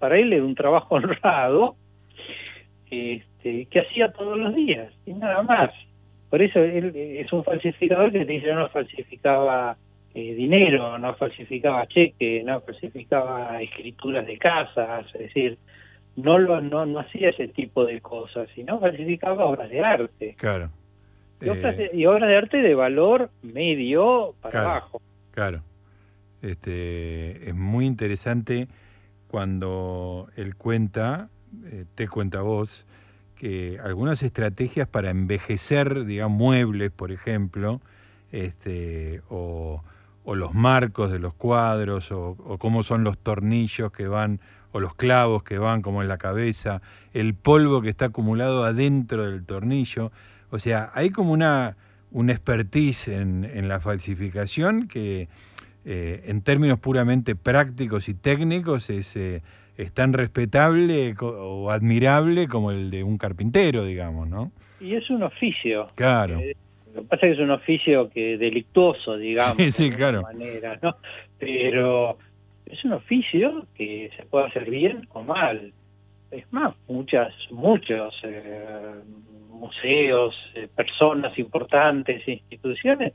para 0.00 0.18
él 0.18 0.32
era 0.32 0.44
un 0.44 0.56
trabajo 0.56 0.94
honrado 0.96 1.76
este, 2.90 3.66
que 3.66 3.80
hacía 3.80 4.10
todos 4.10 4.36
los 4.36 4.52
días 4.56 4.92
y 5.06 5.12
nada 5.12 5.42
más. 5.44 5.70
Por 6.28 6.42
eso 6.42 6.60
él 6.60 6.92
es 6.94 7.32
un 7.32 7.44
falsificador 7.44 8.10
que 8.10 8.24
te 8.24 8.32
dice 8.32 8.52
no 8.52 8.68
falsificaba 8.68 9.76
eh, 10.14 10.34
dinero, 10.34 10.98
no 10.98 11.14
falsificaba 11.14 11.86
cheque, 11.86 12.42
no 12.44 12.60
falsificaba 12.60 13.60
escrituras 13.62 14.26
de 14.26 14.38
casas, 14.38 15.06
es 15.14 15.20
decir, 15.20 15.58
no 16.16 16.38
lo 16.38 16.60
no, 16.60 16.86
no 16.86 17.00
hacía 17.00 17.30
ese 17.30 17.48
tipo 17.48 17.84
de 17.84 18.00
cosas, 18.00 18.48
sino 18.54 18.80
falsificaba 18.80 19.44
obras 19.44 19.70
de 19.70 19.80
arte. 19.80 20.34
Claro. 20.38 20.70
Y, 21.40 21.48
obras, 21.48 21.76
de, 21.76 22.36
arte 22.36 22.58
de 22.58 22.74
valor 22.74 23.30
medio 23.42 24.34
para 24.42 24.60
abajo. 24.60 25.00
Claro. 25.30 25.62
Este, 26.42 27.48
es 27.48 27.54
muy 27.54 27.86
interesante 27.86 28.68
cuando 29.30 30.28
él 30.34 30.56
cuenta, 30.56 31.28
eh, 31.66 31.84
te 31.94 32.08
cuenta 32.08 32.40
vos, 32.40 32.84
que 33.36 33.78
algunas 33.82 34.24
estrategias 34.24 34.88
para 34.88 35.10
envejecer, 35.10 36.04
digamos, 36.04 36.36
muebles, 36.36 36.90
por 36.90 37.12
ejemplo, 37.12 37.80
este, 38.32 39.22
o, 39.30 39.82
los 40.26 40.52
marcos 40.52 41.12
de 41.12 41.20
los 41.20 41.34
cuadros, 41.34 42.10
o, 42.10 42.36
cómo 42.58 42.82
son 42.82 43.04
los 43.04 43.18
tornillos 43.18 43.92
que 43.92 44.08
van, 44.08 44.40
o 44.72 44.80
los 44.80 44.94
clavos 44.94 45.44
que 45.44 45.58
van 45.58 45.80
como 45.80 46.02
en 46.02 46.08
la 46.08 46.18
cabeza, 46.18 46.82
el 47.12 47.34
polvo 47.34 47.82
que 47.82 47.88
está 47.88 48.06
acumulado 48.06 48.64
adentro 48.64 49.30
del 49.30 49.44
tornillo. 49.44 50.10
O 50.50 50.58
sea, 50.58 50.90
hay 50.94 51.10
como 51.10 51.32
una, 51.32 51.76
una 52.10 52.32
expertise 52.32 53.08
en, 53.08 53.44
en 53.44 53.68
la 53.68 53.78
falsificación 53.78 54.88
que 54.88 55.28
eh, 55.84 56.24
en 56.26 56.42
términos 56.42 56.78
puramente 56.78 57.34
prácticos 57.34 58.08
y 58.10 58.14
técnicos 58.14 58.90
es, 58.90 59.16
eh, 59.16 59.42
es 59.78 59.92
tan 59.92 60.12
respetable 60.12 61.14
o 61.20 61.70
admirable 61.70 62.48
como 62.48 62.70
el 62.70 62.90
de 62.90 63.02
un 63.02 63.16
carpintero, 63.16 63.84
digamos, 63.84 64.28
¿no? 64.28 64.52
Y 64.78 64.94
es 64.94 65.08
un 65.08 65.22
oficio. 65.22 65.86
Claro. 65.94 66.38
Eh, 66.38 66.54
lo 66.94 67.02
que 67.02 67.08
pasa 67.08 67.26
es 67.26 67.30
que 67.30 67.42
es 67.42 67.44
un 67.44 67.50
oficio 67.52 68.10
que 68.10 68.36
delictuoso, 68.36 69.16
digamos, 69.16 69.56
sí, 69.56 69.70
sí, 69.70 69.90
claro. 69.90 70.22
manera, 70.22 70.78
¿no? 70.82 70.96
Pero 71.38 72.18
es 72.66 72.84
un 72.84 72.92
oficio 72.92 73.66
que 73.74 74.10
se 74.16 74.24
puede 74.24 74.48
hacer 74.48 74.68
bien 74.68 75.06
o 75.12 75.22
mal. 75.22 75.72
Es 76.30 76.52
más, 76.52 76.74
muchas, 76.88 77.32
muchos 77.50 78.14
museos, 79.48 80.34
personas 80.76 81.36
importantes, 81.38 82.26
instituciones 82.28 83.14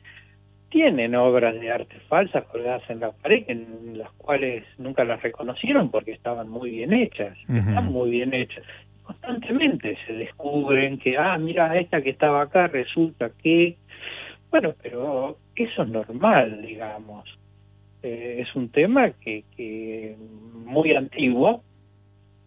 tienen 0.76 1.16
obras 1.16 1.58
de 1.58 1.72
arte 1.72 1.96
falsas 2.10 2.44
colgadas 2.48 2.84
en 2.90 3.00
la 3.00 3.14
pared, 3.14 3.46
en 3.48 3.98
las 3.98 4.12
cuales 4.12 4.66
nunca 4.78 5.06
las 5.06 5.24
reconocieron 5.24 5.90
porque 5.90 6.12
estaban 6.12 6.50
muy 6.50 6.70
bien 6.70 6.92
hechas, 6.92 7.38
están 7.48 7.94
muy 7.94 8.10
bien 8.10 8.34
hechas. 8.34 8.66
Constantemente 9.04 9.98
se 10.06 10.12
descubren 10.12 10.98
que, 10.98 11.18
ah, 11.18 11.38
mira, 11.38 11.80
esta 11.80 12.02
que 12.02 12.10
estaba 12.10 12.42
acá 12.42 12.68
resulta 12.68 13.32
que... 13.42 13.78
Bueno, 14.52 14.74
pero 14.84 15.38
eso 15.56 15.84
es 15.84 15.88
normal, 15.88 16.62
digamos. 16.62 17.24
Eh, 18.04 18.40
es 18.42 18.54
un 18.54 18.68
tema 18.68 19.12
que, 19.12 19.46
que 19.56 20.18
muy 20.66 20.94
antiguo, 20.94 21.64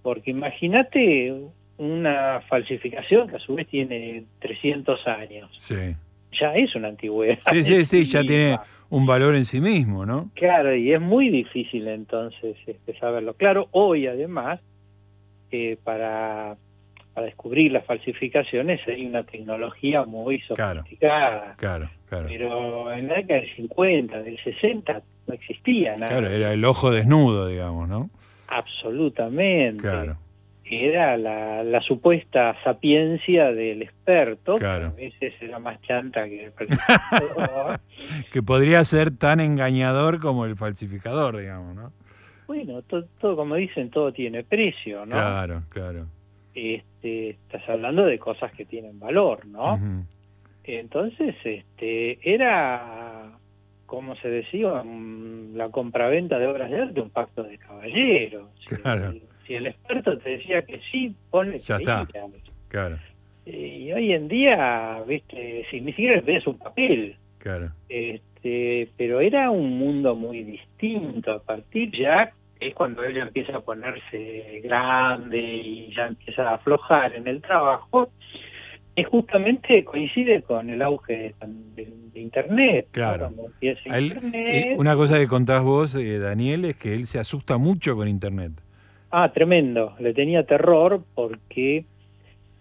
porque 0.03 0.33
imagínate 0.33 1.35
una 1.79 2.43
falsificación 2.43 3.29
que 3.29 3.37
a 3.37 3.39
su 3.39 3.55
vez 3.55 3.69
tiene 3.69 4.25
300 4.41 5.07
años. 5.07 5.51
Sí 5.57 5.95
ya 6.33 6.55
es 6.55 6.75
una 6.75 6.89
antigüedad. 6.89 7.39
Sí, 7.51 7.65
sí, 7.65 7.85
sí, 7.85 8.05
ya 8.05 8.23
tiene 8.23 8.59
un 8.91 9.07
valor 9.07 9.35
en 9.35 9.45
sí 9.45 9.61
mismo, 9.61 10.07
¿no? 10.07 10.31
Claro, 10.35 10.75
y 10.75 10.93
es 10.93 11.01
muy 11.01 11.29
difícil 11.29 11.89
entonces 11.89 12.57
este, 12.67 12.99
saberlo. 12.99 13.35
Claro, 13.35 13.69
hoy 13.73 14.07
además, 14.07 14.61
eh, 15.51 15.77
para, 15.83 16.57
para 17.15 17.27
descubrir 17.27 17.73
las 17.73 17.85
falsificaciones 17.85 18.81
hay 18.87 19.07
una 19.07 19.25
tecnología 19.25 20.05
muy 20.05 20.41
sofisticada. 20.41 21.55
Claro, 21.59 21.91
claro, 22.09 22.27
Pero 22.29 22.93
en 22.93 23.09
la 23.09 23.15
década 23.17 23.41
del 23.41 23.57
50, 23.57 24.23
del 24.23 24.39
60, 24.43 25.03
no 25.27 25.35
existía 25.35 25.97
nada. 25.97 26.13
Claro, 26.19 26.35
era 26.35 26.53
el 26.53 26.65
ojo 26.65 26.91
desnudo, 26.91 27.49
digamos, 27.49 27.89
¿no? 27.89 28.11
Absolutamente. 28.49 29.83
Claro 29.83 30.17
era 30.71 31.17
la, 31.17 31.63
la, 31.63 31.81
supuesta 31.81 32.55
sapiencia 32.63 33.53
del 33.53 33.83
experto, 33.83 34.57
claro. 34.57 34.95
que 34.95 35.07
a 35.07 35.11
veces 35.11 35.35
era 35.41 35.59
más 35.59 35.81
chanta 35.83 36.25
que 36.27 36.45
el 36.45 36.53
falsificador. 36.53 37.81
que 38.33 38.43
podría 38.43 38.85
ser 38.85 39.11
tan 39.11 39.41
engañador 39.41 40.21
como 40.21 40.45
el 40.45 40.57
falsificador, 40.57 41.39
digamos, 41.39 41.75
¿no? 41.75 41.93
Bueno, 42.47 42.83
todo, 42.83 43.37
como 43.37 43.55
dicen, 43.57 43.91
todo 43.91 44.13
tiene 44.13 44.43
precio, 44.45 45.05
¿no? 45.05 45.13
Claro, 45.13 45.63
claro. 45.69 46.07
Este, 46.55 47.31
estás 47.31 47.69
hablando 47.69 48.05
de 48.05 48.19
cosas 48.19 48.53
que 48.53 48.65
tienen 48.65 48.99
valor, 48.99 49.47
¿no? 49.47 49.79
Entonces, 50.65 51.35
este, 51.45 52.19
era, 52.23 53.33
como 53.87 54.17
se 54.17 54.29
decía, 54.29 54.83
la 55.55 55.69
compraventa 55.71 56.39
de 56.39 56.47
obras 56.47 56.71
de 56.71 56.81
arte, 56.81 57.01
un 57.01 57.11
pacto 57.11 57.43
de 57.43 57.59
caballeros. 57.59 58.49
Claro 58.83 59.15
si 59.49 59.55
el 59.55 59.67
experto 59.67 60.17
te 60.19 60.31
decía 60.31 60.63
que 60.63 60.81
sí, 60.93 61.15
ponle 61.31 61.59
ya 61.59 61.79
está. 61.79 62.07
Claro. 62.69 62.99
Y 63.47 63.91
hoy 63.93 64.13
en 64.13 64.29
día, 64.29 65.03
viste, 65.07 65.67
si 65.71 65.81
ni 65.81 65.93
siquiera 65.93 66.21
ves 66.21 66.47
un 66.47 66.59
papel. 66.59 67.17
Claro. 67.39 67.73
Este, 67.89 68.91
pero 68.99 69.21
era 69.21 69.51
un 69.51 69.79
mundo 69.79 70.15
muy 70.15 70.45
distinto. 70.45 71.33
A 71.33 71.43
partir 71.43 71.91
ya 71.99 72.31
es 72.61 72.75
cuando 72.75 73.03
él 73.03 73.17
empieza 73.17 73.57
a 73.57 73.61
ponerse 73.61 74.61
grande 74.63 75.39
y 75.39 75.95
ya 75.95 76.09
empieza 76.09 76.51
a 76.51 76.55
aflojar 76.57 77.15
en 77.15 77.27
el 77.27 77.41
trabajo, 77.41 78.11
es 78.95 79.07
justamente 79.07 79.83
coincide 79.85 80.43
con 80.43 80.69
el 80.69 80.83
auge 80.83 81.35
de, 81.75 81.89
Internet. 82.15 82.89
Claro. 82.91 83.33
una 84.77 84.97
cosa 84.97 85.19
que 85.19 85.29
contás 85.29 85.63
vos, 85.63 85.95
eh, 85.95 86.19
Daniel, 86.19 86.65
es 86.65 86.77
que 86.77 86.95
él 86.95 87.07
se 87.07 87.21
asusta 87.21 87.57
mucho 87.59 87.95
con 87.95 88.09
Internet. 88.09 88.53
Ah, 89.11 89.31
tremendo. 89.33 89.95
Le 89.99 90.13
tenía 90.13 90.45
terror 90.45 91.03
porque, 91.15 91.85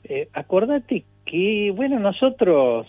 eh, 0.04 0.30
acordate 0.34 1.04
que, 1.26 1.72
bueno, 1.76 2.00
nosotros 2.00 2.88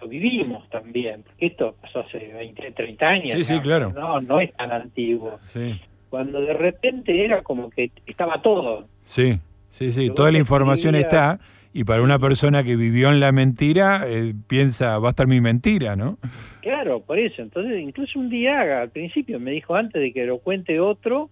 lo 0.00 0.08
vivimos 0.08 0.68
también, 0.70 1.22
porque 1.22 1.46
esto 1.46 1.74
pasó 1.80 2.00
hace 2.00 2.18
20, 2.18 2.72
30 2.72 3.06
años. 3.06 3.30
Sí, 3.30 3.44
sí, 3.44 3.60
claro. 3.60 3.92
No, 3.92 4.20
no 4.20 4.40
es 4.40 4.52
tan 4.54 4.72
antiguo. 4.72 5.38
Sí. 5.42 5.80
Cuando 6.08 6.40
de 6.40 6.54
repente 6.54 7.24
era 7.24 7.42
como 7.42 7.70
que 7.70 7.90
estaba 8.06 8.40
todo. 8.42 8.86
Sí, 9.04 9.38
sí, 9.70 9.92
sí, 9.92 10.10
toda 10.10 10.32
la 10.32 10.38
información 10.38 10.94
está 10.94 11.38
y 11.72 11.84
para 11.84 12.02
una 12.02 12.18
persona 12.18 12.64
que 12.64 12.74
vivió 12.74 13.10
en 13.10 13.20
la 13.20 13.30
mentira, 13.30 14.02
eh, 14.06 14.34
piensa, 14.48 14.98
va 14.98 15.08
a 15.08 15.10
estar 15.10 15.28
mi 15.28 15.40
mentira, 15.40 15.94
¿no? 15.94 16.18
Claro, 16.62 17.00
por 17.00 17.18
eso. 17.18 17.42
Entonces, 17.42 17.80
incluso 17.80 18.18
un 18.18 18.28
día, 18.28 18.82
al 18.82 18.90
principio, 18.90 19.38
me 19.38 19.52
dijo 19.52 19.76
antes 19.76 20.02
de 20.02 20.12
que 20.12 20.24
lo 20.24 20.38
cuente 20.38 20.80
otro, 20.80 21.30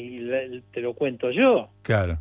y 0.00 0.62
te 0.72 0.80
lo 0.80 0.94
cuento 0.94 1.30
yo. 1.30 1.68
Claro. 1.82 2.18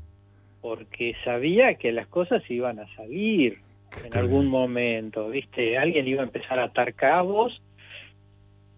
Porque 0.62 1.16
sabía 1.24 1.76
que 1.76 1.92
las 1.92 2.08
cosas 2.08 2.44
iban 2.50 2.80
a 2.80 2.88
salir 2.96 3.60
en 4.04 4.18
algún 4.18 4.48
momento, 4.48 5.30
¿viste? 5.30 5.78
Alguien 5.78 6.08
iba 6.08 6.22
a 6.22 6.26
empezar 6.26 6.60
a 6.60 6.66
atar 6.66 6.94
cabos 6.94 7.62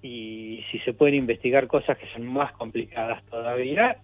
y 0.02 0.64
si 0.72 0.80
se 0.80 0.94
pueden 0.94 1.16
investigar 1.16 1.68
cosas 1.68 1.98
que 1.98 2.08
son 2.14 2.26
más 2.26 2.52
complicadas 2.54 3.24
todavía, 3.26 3.98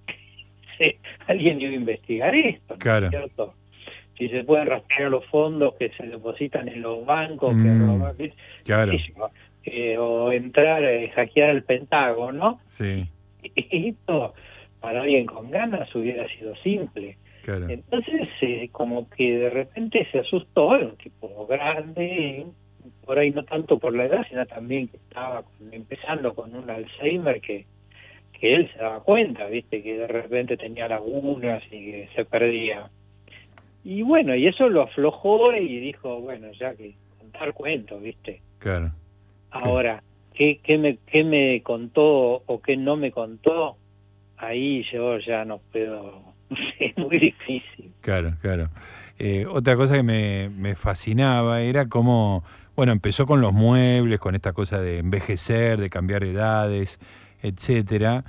alguien 1.27 1.61
iba 1.61 1.71
a 1.71 1.75
investigar 1.75 2.35
esto, 2.35 2.75
claro. 2.77 3.09
¿cierto? 3.09 3.53
Si 4.17 4.29
se 4.29 4.43
pueden 4.43 4.67
rastrear 4.67 5.11
los 5.11 5.25
fondos 5.25 5.75
que 5.75 5.89
se 5.89 6.07
depositan 6.07 6.67
en 6.67 6.81
los 6.81 7.05
bancos, 7.05 7.55
que 7.55 8.31
claro. 8.63 8.93
o 9.99 10.31
entrar, 10.31 10.83
eh, 10.83 11.11
hackear 11.15 11.51
el 11.51 11.63
Pentágono, 11.63 12.59
sí. 12.65 13.07
esto 13.55 14.33
para 14.79 15.01
alguien 15.01 15.25
con 15.25 15.49
ganas 15.49 15.93
hubiera 15.95 16.27
sido 16.29 16.55
simple. 16.57 17.17
Entonces, 17.47 18.27
eh, 18.41 18.67
como 18.73 19.09
que 19.09 19.37
de 19.37 19.49
repente 19.49 20.05
se 20.11 20.19
asustó, 20.19 20.75
era 20.75 20.87
un 20.87 20.97
tipo 20.97 21.47
grande, 21.47 22.45
por 23.05 23.17
ahí 23.17 23.31
no 23.31 23.43
tanto 23.43 23.79
por 23.79 23.95
la 23.95 24.05
edad, 24.05 24.25
sino 24.29 24.45
también 24.45 24.89
que 24.89 24.97
estaba 24.97 25.43
empezando 25.71 26.33
con 26.35 26.53
un 26.53 26.69
Alzheimer 26.69 27.39
que, 27.39 27.65
que 28.37 28.53
él 28.53 28.69
se 28.73 28.79
daba 28.79 28.99
cuenta, 28.99 29.45
viste, 29.47 29.81
que 29.81 29.97
de 29.97 30.07
repente 30.07 30.57
tenía 30.57 30.89
lagunas 30.89 31.63
y 31.67 31.69
que 31.69 32.09
se 32.15 32.25
perdía. 32.25 32.89
Y 33.85 34.01
bueno, 34.01 34.35
y 34.35 34.47
eso 34.47 34.67
lo 34.67 34.81
aflojó 34.81 35.53
y 35.53 35.79
dijo, 35.79 36.19
bueno, 36.19 36.51
ya 36.51 36.75
que 36.75 36.95
contar 37.17 37.53
cuentos, 37.53 38.01
viste. 38.01 38.41
Claro. 38.59 38.91
Ahora, 39.51 40.03
¿qué, 40.33 40.59
qué, 40.61 40.77
me, 40.77 40.97
¿qué 41.07 41.23
me 41.23 41.61
contó 41.63 42.43
o 42.45 42.61
qué 42.61 42.75
no 42.75 42.97
me 42.97 43.11
contó? 43.11 43.77
Ahí 44.37 44.85
yo 44.91 45.19
ya 45.19 45.45
no 45.45 45.59
puedo 45.71 46.27
es 46.79 46.97
muy 46.97 47.19
difícil. 47.19 47.91
Claro, 48.01 48.35
claro. 48.41 48.69
Eh, 49.19 49.45
otra 49.49 49.75
cosa 49.75 49.95
que 49.95 50.03
me, 50.03 50.75
fascinaba 50.75 51.61
era 51.61 51.87
cómo, 51.87 52.43
bueno, 52.75 52.91
empezó 52.91 53.25
con 53.25 53.41
los 53.41 53.53
muebles, 53.53 54.19
con 54.19 54.35
esta 54.35 54.53
cosa 54.53 54.79
de 54.79 54.99
envejecer, 54.99 55.79
de 55.79 55.89
cambiar 55.89 56.23
edades, 56.23 56.99
etcétera. 57.41 58.23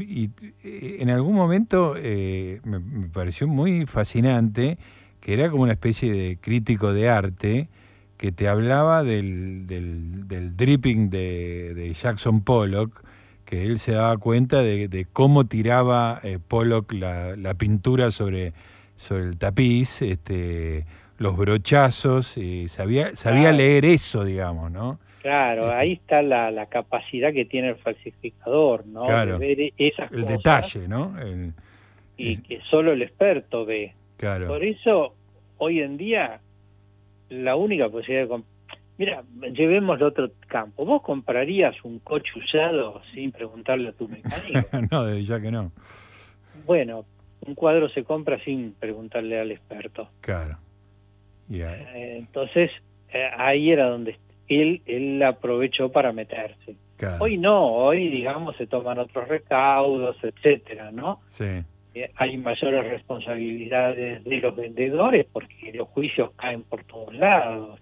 Y 0.00 0.30
eh, 0.64 0.96
en 1.00 1.10
algún 1.10 1.34
momento 1.34 1.94
eh, 1.96 2.60
me, 2.64 2.80
pareció 3.08 3.46
muy 3.46 3.86
fascinante 3.86 4.78
que 5.20 5.32
era 5.32 5.50
como 5.50 5.62
una 5.62 5.72
especie 5.72 6.12
de 6.12 6.38
crítico 6.40 6.92
de 6.92 7.08
arte 7.08 7.68
que 8.16 8.32
te 8.32 8.48
hablaba 8.48 9.04
del, 9.04 9.66
del, 9.66 10.26
del 10.26 10.56
dripping 10.56 11.10
de 11.10 11.94
Jackson 12.00 12.42
Pollock, 12.42 13.04
que 13.46 13.62
él 13.62 13.78
se 13.78 13.92
daba 13.92 14.16
cuenta 14.18 14.60
de, 14.62 15.06
cómo 15.12 15.46
tiraba 15.46 16.20
eh, 16.22 16.38
Pollock 16.46 16.92
la, 16.92 17.54
pintura 17.56 18.10
sobre, 18.10 18.52
sobre 18.96 19.22
el 19.22 19.38
tapiz, 19.38 20.02
este, 20.02 20.84
los 21.16 21.36
brochazos, 21.36 22.36
y 22.36 22.68
sabía, 22.68 23.14
sabía 23.16 23.52
leer 23.52 23.84
eso, 23.86 24.24
digamos, 24.24 24.70
¿no? 24.70 24.98
Claro, 25.22 25.64
este 25.64 25.74
ahí 25.74 25.92
está 25.92 26.22
la, 26.22 26.66
capacidad 26.66 27.32
que 27.32 27.44
tiene 27.44 27.70
el 27.70 27.76
falsificador, 27.76 28.86
¿no? 28.86 29.04
Claro, 29.04 29.38
de 29.38 29.54
ver 29.54 29.72
esas 29.78 30.12
el 30.12 30.26
detalle, 30.26 30.86
¿no? 30.88 31.14
y 32.18 32.38
que 32.38 32.60
solo 32.70 32.92
el 32.92 33.02
experto 33.02 33.66
ve. 33.66 33.94
Claro. 34.16 34.48
Por 34.48 34.64
eso, 34.64 35.14
hoy 35.58 35.80
en 35.80 35.98
día, 35.98 36.40
la 37.28 37.56
única 37.56 37.88
posibilidad 37.90 38.22
de 38.22 38.28
Mira, 38.98 39.22
llevemos 39.52 40.00
otro 40.00 40.30
campo. 40.46 40.84
¿Vos 40.84 41.02
comprarías 41.02 41.76
un 41.84 41.98
coche 41.98 42.30
usado 42.36 43.02
sin 43.12 43.30
preguntarle 43.30 43.90
a 43.90 43.92
tu 43.92 44.08
mecánico? 44.08 44.68
no, 44.90 45.18
ya 45.18 45.40
que 45.40 45.50
no. 45.50 45.72
Bueno, 46.64 47.04
un 47.46 47.54
cuadro 47.54 47.88
se 47.90 48.04
compra 48.04 48.42
sin 48.42 48.72
preguntarle 48.72 49.38
al 49.38 49.50
experto. 49.50 50.08
Claro. 50.20 50.58
Eh, 51.50 52.16
entonces, 52.18 52.70
eh, 53.12 53.28
ahí 53.36 53.70
era 53.70 53.88
donde 53.88 54.16
él, 54.48 54.82
él 54.86 55.22
aprovechó 55.22 55.90
para 55.90 56.12
meterse. 56.12 56.76
Hoy 57.20 57.36
no, 57.36 57.72
hoy, 57.72 58.08
digamos, 58.08 58.56
se 58.56 58.66
toman 58.66 58.98
otros 58.98 59.28
recaudos, 59.28 60.16
etcétera, 60.22 60.90
¿no? 60.90 61.20
Sí. 61.28 61.62
Eh, 61.94 62.10
hay 62.16 62.38
mayores 62.38 62.88
responsabilidades 62.88 64.24
de 64.24 64.36
los 64.38 64.56
vendedores 64.56 65.26
porque 65.30 65.72
los 65.74 65.88
juicios 65.88 66.30
caen 66.36 66.62
por 66.62 66.84
todos 66.84 67.14
lados 67.14 67.78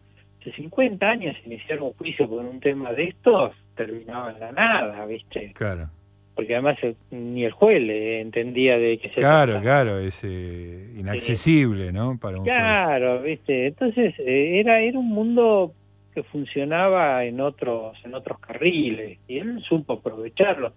50 0.52 1.07
años 1.07 1.37
iniciar 1.44 1.80
un 1.83 1.92
juicio 1.94 2.28
con 2.28 2.46
un 2.46 2.61
tema 2.61 2.92
de 2.92 3.04
estos 3.04 3.52
terminaba 3.74 4.33
en 4.33 4.40
la 4.40 4.52
nada, 4.52 5.07
¿viste? 5.07 5.52
Claro. 5.54 5.88
Porque 6.35 6.54
además 6.54 6.78
eh, 6.83 6.94
ni 7.11 7.44
el 7.44 7.52
juez 7.52 7.80
le 7.80 8.20
entendía 8.20 8.76
de 8.76 8.98
qué 8.98 9.09
se 9.09 9.14
Claro, 9.16 9.61
claro, 9.61 9.98
es 9.98 10.22
eh, 10.24 10.92
inaccesible, 10.96 11.92
¿no? 11.92 12.18
Para 12.18 12.38
un 12.38 12.44
claro, 12.44 13.22
¿viste? 13.22 13.68
Entonces 13.68 14.14
eh, 14.18 14.61
era 14.61 14.80
era 14.80 14.98
un 14.98 15.09
mundo 15.09 15.72
que 16.12 16.22
funcionaba 16.24 17.24
en 17.24 17.40
otros 17.40 17.96
en 18.04 18.14
otros 18.14 18.38
carriles 18.40 19.18
y 19.28 19.38
él 19.38 19.62
supo 19.68 19.94
aprovecharlo. 19.94 20.72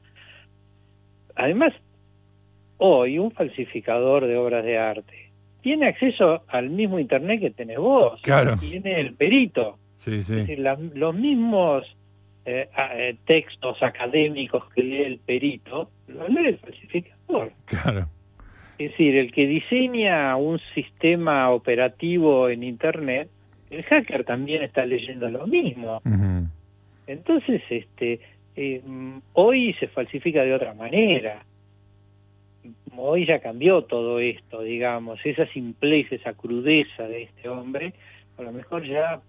Además, 1.36 1.73
hoy 2.77 3.19
un 3.19 3.32
falsificador 3.32 4.25
de 4.27 4.38
obras 4.38 4.63
de 4.63 4.77
arte 4.77 5.26
tiene 5.62 5.88
acceso 5.88 6.43
al 6.48 6.70
mismo 6.70 7.00
internet 7.00 7.39
que 7.39 7.52
tenés 7.52 7.78
vos. 7.78 8.22
Claro. 8.22 8.58
Tiene 8.58 9.00
el 9.00 9.13
perito. 9.13 9.78
Sí, 9.93 10.24
sí. 10.24 10.34
Es 10.34 10.48
decir, 10.48 10.60
los 10.60 11.15
mismos 11.15 11.84
eh, 12.46 12.70
eh, 12.96 13.15
textos 13.26 13.82
académicos 13.84 14.72
que 14.74 14.84
lee 14.84 15.04
el 15.04 15.20
perito, 15.20 15.89
los 16.08 16.30
lee 16.30 16.48
el 16.48 16.58
falsificador. 16.60 17.52
Claro. 17.65 18.08
Es 18.78 18.91
decir, 18.91 19.17
el 19.17 19.32
que 19.32 19.48
diseña 19.48 20.36
un 20.36 20.60
sistema 20.76 21.50
operativo 21.50 22.48
en 22.48 22.63
Internet, 22.63 23.30
el 23.70 23.84
hacker 23.84 24.24
también 24.24 24.63
está 24.63 24.86
leyendo 24.86 25.30
lo 25.30 25.48
mismo. 25.48 26.02
Entonces, 27.08 27.62
este, 27.70 28.20
eh, 28.56 28.82
hoy 29.34 29.74
se 29.80 29.88
falsifica 29.88 30.43
de 30.43 30.54
otra 30.54 30.74
manera 30.74 31.43
hoy 32.97 33.25
ya 33.25 33.39
cambió 33.39 33.83
todo 33.83 34.19
esto, 34.19 34.62
digamos, 34.62 35.19
esa 35.25 35.45
simpleza, 35.47 36.15
esa 36.15 36.33
crudeza 36.33 37.03
de 37.03 37.23
este 37.23 37.49
hombre, 37.49 37.93
a 38.38 38.41
lo 38.41 38.51
mejor 38.51 38.86
ya 38.86 39.21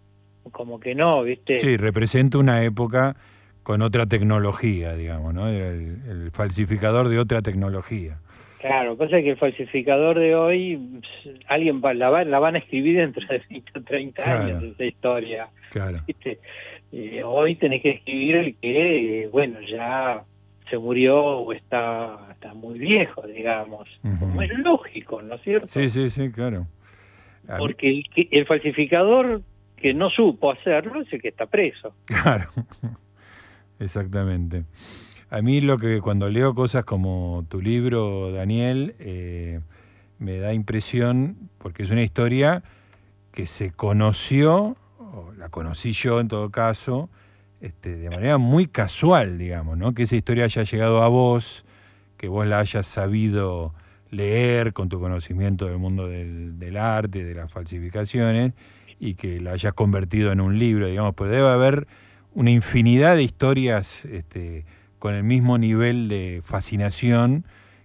como 0.52 0.80
que 0.80 0.94
no, 0.94 1.22
¿viste? 1.22 1.60
Sí, 1.60 1.76
representa 1.76 2.38
una 2.38 2.62
época 2.64 3.16
con 3.62 3.82
otra 3.82 4.06
tecnología, 4.06 4.94
digamos, 4.94 5.34
¿no? 5.34 5.48
el, 5.48 6.30
falsificador 6.32 7.08
de 7.08 7.18
otra 7.18 7.42
tecnología. 7.42 8.18
Claro, 8.60 8.96
pasa 8.96 9.20
que 9.20 9.30
el 9.30 9.36
falsificador 9.36 10.18
de 10.18 10.34
hoy, 10.34 11.00
alguien 11.46 11.80
va, 11.84 11.94
la, 11.94 12.24
la 12.24 12.38
van 12.38 12.56
a 12.56 12.58
escribir 12.58 12.96
dentro 12.96 13.26
de 13.28 13.42
20 13.50 13.78
o 13.78 13.82
30 13.82 14.40
años 14.40 14.62
esa 14.62 14.84
historia. 14.84 15.48
Claro. 15.70 16.00
¿viste? 16.06 16.38
hoy 17.24 17.56
tenés 17.56 17.82
que 17.82 17.90
escribir 17.90 18.36
el 18.36 18.56
que, 18.56 19.28
bueno, 19.30 19.60
ya 19.60 20.24
se 20.70 20.78
murió 20.78 21.18
o 21.18 21.52
está, 21.52 22.28
está 22.32 22.54
muy 22.54 22.78
viejo, 22.78 23.26
digamos. 23.26 23.88
Como 24.18 24.42
es 24.42 24.50
lógico, 24.58 25.22
¿no 25.22 25.34
es 25.36 25.42
cierto? 25.42 25.66
Sí, 25.68 25.90
sí, 25.90 26.10
sí, 26.10 26.30
claro. 26.30 26.66
Porque 27.58 27.90
el, 27.90 28.28
el, 28.30 28.46
falsificador 28.46 29.42
que 29.76 29.94
no 29.94 30.10
supo 30.10 30.50
hacerlo 30.52 31.00
es 31.02 31.12
el 31.12 31.22
que 31.22 31.28
está 31.28 31.46
preso. 31.46 31.94
Claro, 32.04 32.50
exactamente. 33.78 34.64
A 35.30 35.42
mí 35.42 35.60
lo 35.60 35.78
que 35.78 36.00
cuando 36.00 36.30
leo 36.30 36.54
cosas 36.54 36.84
como 36.84 37.44
tu 37.48 37.60
libro, 37.60 38.32
Daniel, 38.32 38.94
eh, 38.98 39.60
me 40.18 40.38
da 40.38 40.52
impresión, 40.52 41.50
porque 41.58 41.82
es 41.82 41.90
una 41.90 42.02
historia 42.02 42.62
que 43.30 43.46
se 43.46 43.70
conoció, 43.70 44.76
o 44.98 45.32
la 45.36 45.48
conocí 45.48 45.92
yo 45.92 46.20
en 46.20 46.28
todo 46.28 46.50
caso, 46.50 47.10
este, 47.60 47.96
de 47.96 48.10
manera 48.10 48.38
muy 48.38 48.66
casual, 48.66 49.38
digamos, 49.38 49.76
¿no? 49.76 49.94
Que 49.94 50.04
esa 50.04 50.16
historia 50.16 50.44
haya 50.44 50.62
llegado 50.62 51.02
a 51.02 51.08
vos, 51.08 51.64
que 52.16 52.28
vos 52.28 52.46
la 52.46 52.60
hayas 52.60 52.86
sabido 52.86 53.74
leer 54.10 54.72
con 54.72 54.88
tu 54.88 55.00
conocimiento 55.00 55.66
del 55.66 55.78
mundo 55.78 56.08
del, 56.08 56.76
arte, 56.76 57.24
de 57.24 57.34
las 57.34 57.50
falsificaciones, 57.52 58.52
y 59.00 59.14
que 59.14 59.40
la 59.40 59.52
hayas 59.52 59.74
convertido 59.74 60.32
en 60.32 60.40
un 60.40 60.58
libro, 60.58 60.86
digamos, 60.86 61.14
pues 61.14 61.30
debe 61.30 61.48
haber 61.48 61.86
una 62.34 62.50
infinidad 62.50 63.16
de 63.16 63.22
historias 63.22 64.04
este, 64.04 64.64
con 64.98 65.14
el 65.14 65.24
mismo 65.24 65.58
nivel 65.58 66.08
de 66.08 66.40
fascinación 66.44 67.44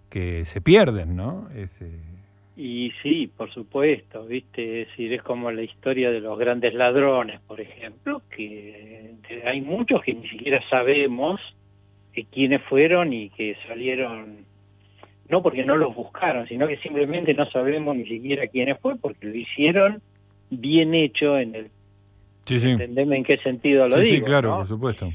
que 0.09 0.45
se 0.45 0.61
pierden, 0.61 1.15
¿no? 1.15 1.49
Este... 1.55 2.12
Y 2.55 2.91
sí, 3.01 3.31
por 3.35 3.51
supuesto, 3.51 4.25
¿viste? 4.25 4.81
Es 4.81 4.87
decir, 4.89 5.13
es 5.13 5.23
como 5.23 5.51
la 5.51 5.63
historia 5.63 6.11
de 6.11 6.19
los 6.19 6.37
grandes 6.37 6.73
ladrones, 6.73 7.39
por 7.47 7.59
ejemplo, 7.59 8.21
que 8.29 9.15
hay 9.43 9.61
muchos 9.61 10.03
que 10.03 10.13
ni 10.13 10.27
siquiera 10.29 10.61
sabemos 10.69 11.41
quiénes 12.31 12.61
fueron 12.63 13.11
y 13.11 13.29
que 13.29 13.57
salieron, 13.67 14.45
no 15.29 15.41
porque 15.41 15.65
no 15.65 15.77
los 15.77 15.95
buscaron, 15.95 16.47
sino 16.47 16.67
que 16.67 16.77
simplemente 16.77 17.33
no 17.33 17.49
sabemos 17.49 17.95
ni 17.95 18.05
siquiera 18.05 18.45
quiénes 18.45 18.79
fue, 18.79 18.97
porque 18.97 19.25
lo 19.25 19.35
hicieron 19.35 20.01
bien 20.51 20.93
hecho 20.93 21.39
en 21.39 21.55
el... 21.55 21.67
Sí, 22.45 22.59
sí. 22.59 22.71
Entendeme 22.71 23.17
en 23.17 23.23
qué 23.23 23.37
sentido 23.37 23.87
lo 23.87 23.97
digo. 23.97 24.15
Sí, 24.15 24.21
claro, 24.21 24.57
por 24.57 24.67
supuesto 24.67 25.09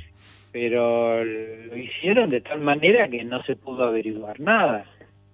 pero 0.53 1.25
lo 1.25 1.77
hicieron 1.77 2.31
de 2.31 2.41
tal 2.41 2.61
manera 2.61 3.09
que 3.09 3.23
no 3.25 3.43
se 3.45 3.57
pudo 3.57 3.85
averiguar 3.85 4.41
nada. 4.41 4.87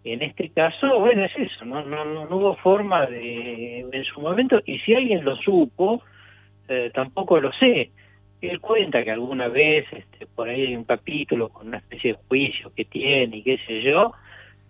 En 0.05 0.21
este 0.21 0.51
caso, 0.51 1.01
bueno, 1.01 1.25
es 1.25 1.33
eso, 1.37 1.64
no, 1.64 1.83
no, 1.83 2.05
no, 2.05 2.37
hubo 2.37 2.57
forma 2.57 3.07
de, 3.07 3.81
en 3.90 4.05
su 4.05 4.21
momento, 4.21 4.61
y 4.67 4.79
si 4.81 4.95
alguien 4.95 5.25
lo 5.25 5.35
supo, 5.37 6.03
eh, 6.69 6.90
tampoco 6.93 7.40
lo 7.40 7.51
sé. 7.53 7.90
Él 8.43 8.61
cuenta 8.61 9.03
que 9.03 9.11
alguna 9.11 9.49
vez 9.49 9.87
este, 9.90 10.27
por 10.27 10.51
ahí 10.51 10.67
hay 10.67 10.77
un 10.77 10.85
capítulo 10.85 11.49
con 11.49 11.69
una 11.69 11.79
especie 11.79 12.12
de 12.12 12.19
juicio 12.29 12.71
que 12.77 12.85
tiene 12.85 13.38
y 13.38 13.43
qué 13.43 13.59
sé 13.67 13.81
yo, 13.81 14.12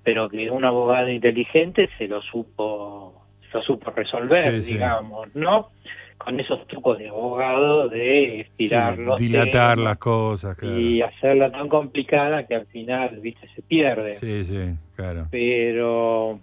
pero 0.05 0.29
que 0.29 0.49
un 0.51 0.65
abogado 0.65 1.09
inteligente 1.09 1.89
se 1.99 2.07
lo 2.07 2.23
supo, 2.23 3.27
se 3.51 3.59
lo 3.59 3.65
supo 3.65 3.91
resolver, 3.91 4.63
digamos, 4.63 5.35
¿no? 5.35 5.71
Con 6.19 6.41
esos 6.41 6.67
trucos 6.67 6.99
de 6.99 7.09
abogado 7.09 7.89
de 7.89 8.41
estirarlos. 8.41 9.19
dilatar 9.19 9.79
las 9.79 9.99
cosas, 9.99 10.57
claro. 10.57 10.79
Y 10.79 11.03
hacerla 11.03 11.51
tan 11.51 11.69
complicada 11.69 12.47
que 12.47 12.55
al 12.55 12.67
final, 12.67 13.21
viste, 13.21 13.49
se 13.55 13.63
pierde. 13.63 14.13
Sí, 14.13 14.45
sí, 14.45 14.75
claro. 14.97 15.29
Pero 15.31 16.41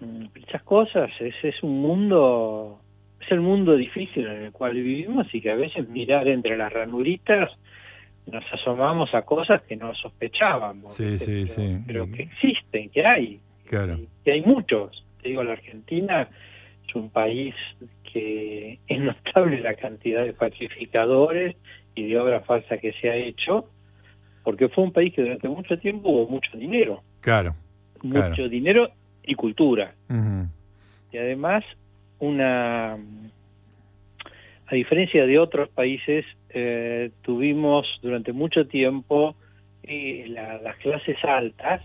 mm, 0.00 0.26
esas 0.46 0.62
cosas, 0.62 1.10
ese 1.18 1.48
es 1.48 1.62
un 1.62 1.80
mundo, 1.80 2.80
es 3.20 3.30
el 3.32 3.40
mundo 3.40 3.76
difícil 3.76 4.26
en 4.26 4.44
el 4.44 4.52
cual 4.52 4.74
vivimos 4.74 5.26
y 5.34 5.40
que 5.40 5.50
a 5.50 5.56
veces 5.56 5.88
mirar 5.88 6.28
entre 6.28 6.56
las 6.56 6.72
ranuritas 6.72 7.50
nos 8.26 8.44
asomamos 8.52 9.14
a 9.14 9.22
cosas 9.22 9.62
que 9.62 9.76
no 9.76 9.94
sospechábamos. 9.94 10.94
Sí, 10.94 11.18
sí, 11.18 11.46
sí. 11.46 11.78
Pero 11.86 12.10
que 12.10 12.22
existen, 12.22 12.88
que 12.90 13.04
hay. 13.04 13.40
Claro. 13.66 13.98
Que 14.24 14.32
hay 14.32 14.42
muchos. 14.42 15.04
Te 15.22 15.30
digo, 15.30 15.42
la 15.42 15.52
Argentina 15.52 16.28
es 16.86 16.94
un 16.94 17.10
país 17.10 17.54
que 18.14 18.78
es 18.86 19.00
notable 19.00 19.60
la 19.60 19.74
cantidad 19.74 20.24
de 20.24 20.32
falsificadores 20.32 21.56
y 21.96 22.06
de 22.06 22.18
obra 22.18 22.40
falsa 22.40 22.78
que 22.78 22.92
se 22.92 23.10
ha 23.10 23.16
hecho, 23.16 23.68
porque 24.44 24.68
fue 24.68 24.84
un 24.84 24.92
país 24.92 25.12
que 25.12 25.22
durante 25.22 25.48
mucho 25.48 25.76
tiempo 25.78 26.10
hubo 26.10 26.28
mucho 26.28 26.56
dinero. 26.56 27.02
Claro. 27.20 27.56
Mucho 28.02 28.48
dinero 28.48 28.90
y 29.24 29.34
cultura. 29.34 29.94
Y 31.12 31.18
además, 31.18 31.64
una. 32.20 32.96
A 34.66 34.74
diferencia 34.74 35.26
de 35.26 35.38
otros 35.38 35.68
países, 35.70 36.24
eh, 36.50 37.10
tuvimos 37.22 37.86
durante 38.02 38.32
mucho 38.32 38.66
tiempo 38.66 39.34
eh, 39.82 40.26
las 40.28 40.76
clases 40.76 41.16
altas 41.24 41.82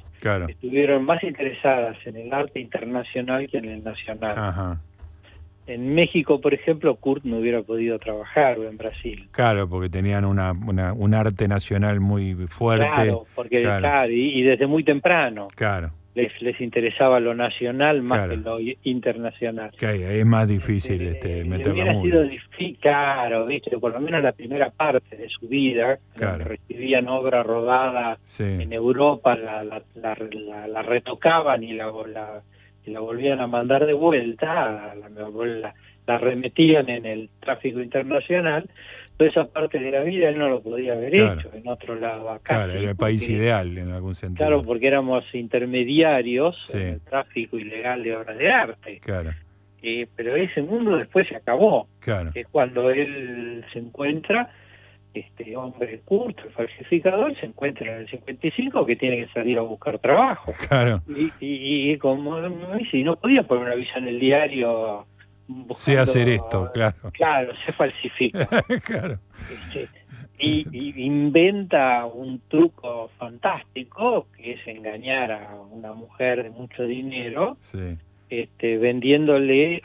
estuvieron 0.47 1.05
más 1.05 1.23
interesadas 1.23 1.97
en 2.05 2.17
el 2.17 2.33
arte 2.33 2.59
internacional 2.59 3.47
que 3.49 3.57
en 3.57 3.65
el 3.65 3.83
nacional. 3.83 4.35
Ajá. 4.37 4.81
En 5.69 5.93
México, 5.93 6.41
por 6.41 6.55
ejemplo, 6.55 6.95
Kurt 6.95 7.23
no 7.25 7.37
hubiera 7.37 7.61
podido 7.61 7.99
trabajar, 7.99 8.57
o 8.57 8.67
en 8.67 8.75
Brasil. 8.75 9.27
Claro, 9.29 9.69
porque 9.69 9.87
tenían 9.87 10.25
una, 10.25 10.51
un 10.51 11.13
arte 11.13 11.47
nacional 11.47 11.99
muy 11.99 12.33
fuerte. 12.47 12.87
Claro, 12.91 13.27
porque 13.35 13.61
y, 14.09 14.41
desde 14.41 14.65
muy 14.65 14.83
temprano. 14.83 15.47
Claro. 15.55 15.91
Les, 16.15 16.31
les 16.41 16.59
interesaba 16.59 17.19
lo 17.19 17.35
nacional 17.35 18.01
más 18.01 18.27
que 18.27 18.37
lo 18.37 18.57
internacional. 18.81 19.69
es 19.79 20.25
más 20.25 20.47
difícil 20.47 21.03
este, 21.03 21.41
este 21.41 21.49
meter 21.49 21.71
hubiera 21.71 22.01
sido 22.01 22.23
difícil, 22.23 22.77
claro, 22.81 23.45
viste, 23.45 23.77
por 23.77 23.93
lo 23.93 23.99
menos 24.01 24.23
la 24.23 24.31
primera 24.31 24.71
parte 24.71 25.15
de 25.15 25.29
su 25.29 25.47
vida, 25.47 25.99
claro. 26.15 26.45
recibían 26.45 27.07
obra 27.07 27.43
rodada 27.43 28.17
en 28.39 28.73
Europa, 28.73 29.35
la, 29.37 29.63
la, 29.63 29.83
la, 29.95 30.81
retocaban 30.81 31.63
y 31.63 31.73
la, 31.73 31.91
la 32.93 32.99
la 32.99 32.99
volvían 32.99 33.39
a 33.39 33.47
mandar 33.47 33.85
de 33.85 33.93
vuelta, 33.93 34.93
la, 34.95 35.73
la, 36.07 36.17
remetían 36.17 36.89
en 36.89 37.05
el 37.05 37.29
tráfico 37.39 37.79
internacional, 37.81 38.69
toda 39.17 39.29
esa 39.29 39.45
parte 39.45 39.79
de 39.79 39.91
la 39.91 40.01
vida 40.01 40.29
él 40.29 40.37
no 40.37 40.49
lo 40.49 40.61
podía 40.61 40.93
haber 40.93 41.13
hecho 41.13 41.51
en 41.53 41.67
otro 41.67 41.95
lado 41.95 42.29
acá. 42.29 42.55
Claro, 42.55 42.73
era 42.73 42.89
el 42.91 42.95
país 42.95 43.27
ideal 43.29 43.77
en 43.77 43.91
algún 43.91 44.15
sentido. 44.15 44.47
Claro, 44.47 44.63
porque 44.63 44.87
éramos 44.87 45.23
intermediarios 45.33 46.73
en 46.73 46.81
el 46.81 47.01
tráfico 47.01 47.57
ilegal 47.57 48.03
de 48.03 48.15
obras 48.15 48.37
de 48.37 48.51
arte. 48.51 48.99
Claro. 49.01 49.31
Eh, 49.81 50.07
pero 50.15 50.35
ese 50.35 50.61
mundo 50.61 50.97
después 50.97 51.27
se 51.27 51.35
acabó. 51.35 51.87
Claro. 51.99 52.31
es 52.33 52.47
cuando 52.47 52.89
él 52.89 53.63
se 53.71 53.79
encuentra 53.79 54.49
este 55.13 55.55
hombre 55.57 56.01
curto, 56.05 56.43
el 56.43 56.51
falsificador, 56.51 57.35
se 57.39 57.47
encuentra 57.47 57.91
en 57.91 58.01
el 58.01 58.09
55 58.09 58.85
que 58.85 58.95
tiene 58.95 59.25
que 59.25 59.33
salir 59.33 59.57
a 59.57 59.61
buscar 59.61 59.99
trabajo. 59.99 60.53
Claro. 60.67 61.01
Y, 61.07 61.31
y, 61.39 61.97
como 61.97 62.37
si 62.91 63.03
no 63.03 63.15
podía 63.15 63.43
poner 63.43 63.65
una 63.65 63.75
visa 63.75 63.97
en 63.97 64.07
el 64.07 64.19
diario. 64.19 65.05
sé 65.71 65.97
hacer 65.97 66.29
esto, 66.29 66.69
claro. 66.73 67.11
Claro, 67.13 67.53
se 67.65 67.71
falsifica. 67.71 68.47
claro. 68.85 69.19
Este, 69.73 69.89
y, 70.39 71.03
inventa 71.03 72.05
un 72.05 72.41
truco 72.47 73.09
fantástico 73.17 74.27
que 74.37 74.53
es 74.53 74.67
engañar 74.67 75.31
a 75.31 75.55
una 75.55 75.93
mujer 75.93 76.43
de 76.43 76.49
mucho 76.49 76.83
dinero, 76.83 77.57
este, 78.29 78.77
vendiéndole, 78.77 79.81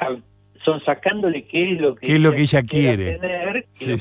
son 0.64 0.84
sacándole 0.84 1.44
qué 1.44 1.72
es 1.72 1.80
lo 1.80 1.94
que, 1.94 2.06
¿Qué 2.06 2.14
es 2.16 2.20
lo 2.20 2.32
que 2.32 2.42
ella 2.42 2.62
quiere 2.62 3.18
tener, 3.18 3.66
y 3.80 3.96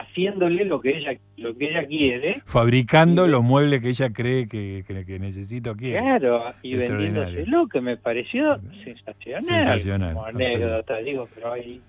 haciéndole 0.00 0.64
lo 0.64 0.80
que 0.80 0.98
ella 0.98 1.18
lo 1.36 1.56
que 1.56 1.70
ella 1.70 1.86
quiere. 1.86 2.42
Fabricando 2.44 3.26
los 3.26 3.42
muebles 3.42 3.80
que 3.80 3.90
ella 3.90 4.12
cree 4.12 4.48
que, 4.48 4.84
que, 4.86 5.18
necesita 5.18 5.74
quiere 5.74 5.98
claro 5.98 6.52
y 6.62 6.76
vendiéndoselo 6.76 7.68
que 7.68 7.80
me 7.80 7.96
pareció 7.96 8.60
sensacional. 8.84 9.44
Sensacional 9.44 10.14
como 10.14 10.26
anécdota 10.26 10.96
digo 10.98 11.28
pero 11.34 11.52
hay 11.52 11.80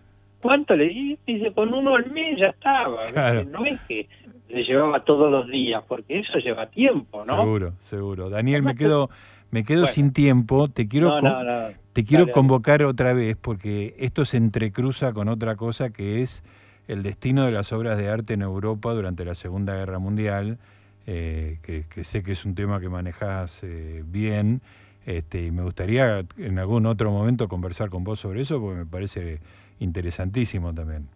cuánto 0.42 0.76
le 0.76 1.18
dice 1.26 1.52
con 1.54 1.74
uno 1.74 1.96
al 1.96 2.12
mes 2.12 2.40
ya 2.40 2.48
estaba 2.48 3.02
no 3.44 3.66
es 3.66 3.80
que 3.82 4.08
le 4.50 4.64
llevaba 4.64 5.04
todos 5.04 5.32
los 5.32 5.48
días 5.48 5.84
porque 5.88 6.20
eso 6.20 6.40
lleva 6.40 6.68
tiempo 6.68 7.24
no 7.26 7.38
seguro 7.38 7.74
seguro. 7.80 8.30
Daniel 8.30 8.64
me 8.64 8.76
quedo 8.76 9.10
me 9.52 9.64
quedo 9.64 9.88
sin 9.88 10.14
tiempo. 10.14 10.70
Te 10.70 10.88
quiero 10.88 11.18
te 11.94 12.04
quiero 12.04 12.28
convocar 12.28 12.84
otra 12.84 13.14
vez 13.14 13.36
porque 13.36 13.96
esto 14.00 14.26
se 14.26 14.38
entrecruza 14.38 15.14
con 15.14 15.28
otra 15.28 15.56
cosa 15.56 15.90
que 15.92 16.22
es 16.22 16.44
el 16.90 17.04
destino 17.04 17.46
de 17.46 17.52
las 17.52 17.72
obras 17.72 17.98
de 17.98 18.10
arte 18.10 18.34
en 18.34 18.42
Europa 18.42 18.94
durante 18.94 19.24
la 19.24 19.36
Segunda 19.36 19.76
Guerra 19.76 20.00
Mundial, 20.00 20.58
eh, 21.06 21.60
que, 21.62 22.04
sé 22.04 22.24
que 22.24 22.32
es 22.32 22.46
un 22.46 22.56
tema 22.56 22.80
que 22.80 22.90
manejas 22.90 23.64
eh, 23.64 24.04
bien, 24.06 24.62
este, 25.06 25.46
y 25.46 25.52
me 25.52 25.62
gustaría 25.62 26.26
en 26.38 26.58
algún 26.58 26.88
otro 26.88 27.12
momento 27.12 27.48
conversar 27.48 27.92
con 27.92 28.04
vos 28.04 28.20
sobre 28.20 28.42
eso, 28.42 28.60
porque 28.60 28.80
me 28.80 28.86
parece 28.88 29.40
interesantísimo 29.80 30.74
también. 30.74 31.08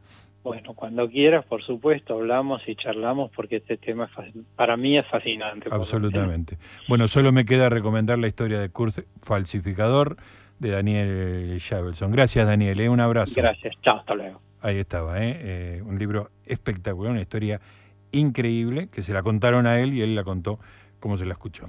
Bueno, 0.44 0.76
cuando 0.76 1.10
quieras, 1.10 1.44
por 1.46 1.64
supuesto, 1.64 2.16
hablamos 2.16 2.62
y 2.68 2.76
charlamos 2.76 3.32
porque 3.36 3.56
este 3.56 3.78
tema 3.78 4.10
para 4.56 4.78
mí 4.78 4.98
es 4.98 5.08
fascinante. 5.08 5.70
Absolutamente. 5.72 6.58
Bueno, 6.88 7.08
solo 7.08 7.32
me 7.32 7.46
queda 7.46 7.70
recomendar 7.70 8.20
la 8.20 8.28
historia 8.28 8.60
de 8.60 8.70
Kurt 8.70 9.06
Falsificador 9.22 10.18
de 10.60 10.70
Daniel 10.70 11.58
Shavelson. 11.58 12.12
Gracias, 12.12 12.46
Daniel. 12.46 12.80
¿eh? 12.80 12.90
Un 12.90 13.00
abrazo. 13.00 13.34
Gracias. 13.38 13.74
Chao, 13.82 13.98
hasta 14.00 14.14
luego. 14.14 14.40
Ahí 14.64 14.78
estaba, 14.78 15.22
¿eh? 15.22 15.40
¿eh? 15.42 15.84
un 15.86 16.00
libro 16.00 16.32
espectacular, 16.46 17.12
una 17.12 17.20
historia 17.20 17.60
increíble 18.14 18.88
que 18.88 19.02
se 19.02 19.12
la 19.12 19.22
contaron 19.22 19.68
a 19.68 19.78
él 19.82 19.94
y 19.94 20.02
él 20.02 20.16
la 20.16 20.24
contó 20.24 20.58
como 21.02 21.18
se 21.18 21.26
la 21.26 21.34
escuchó. 21.34 21.68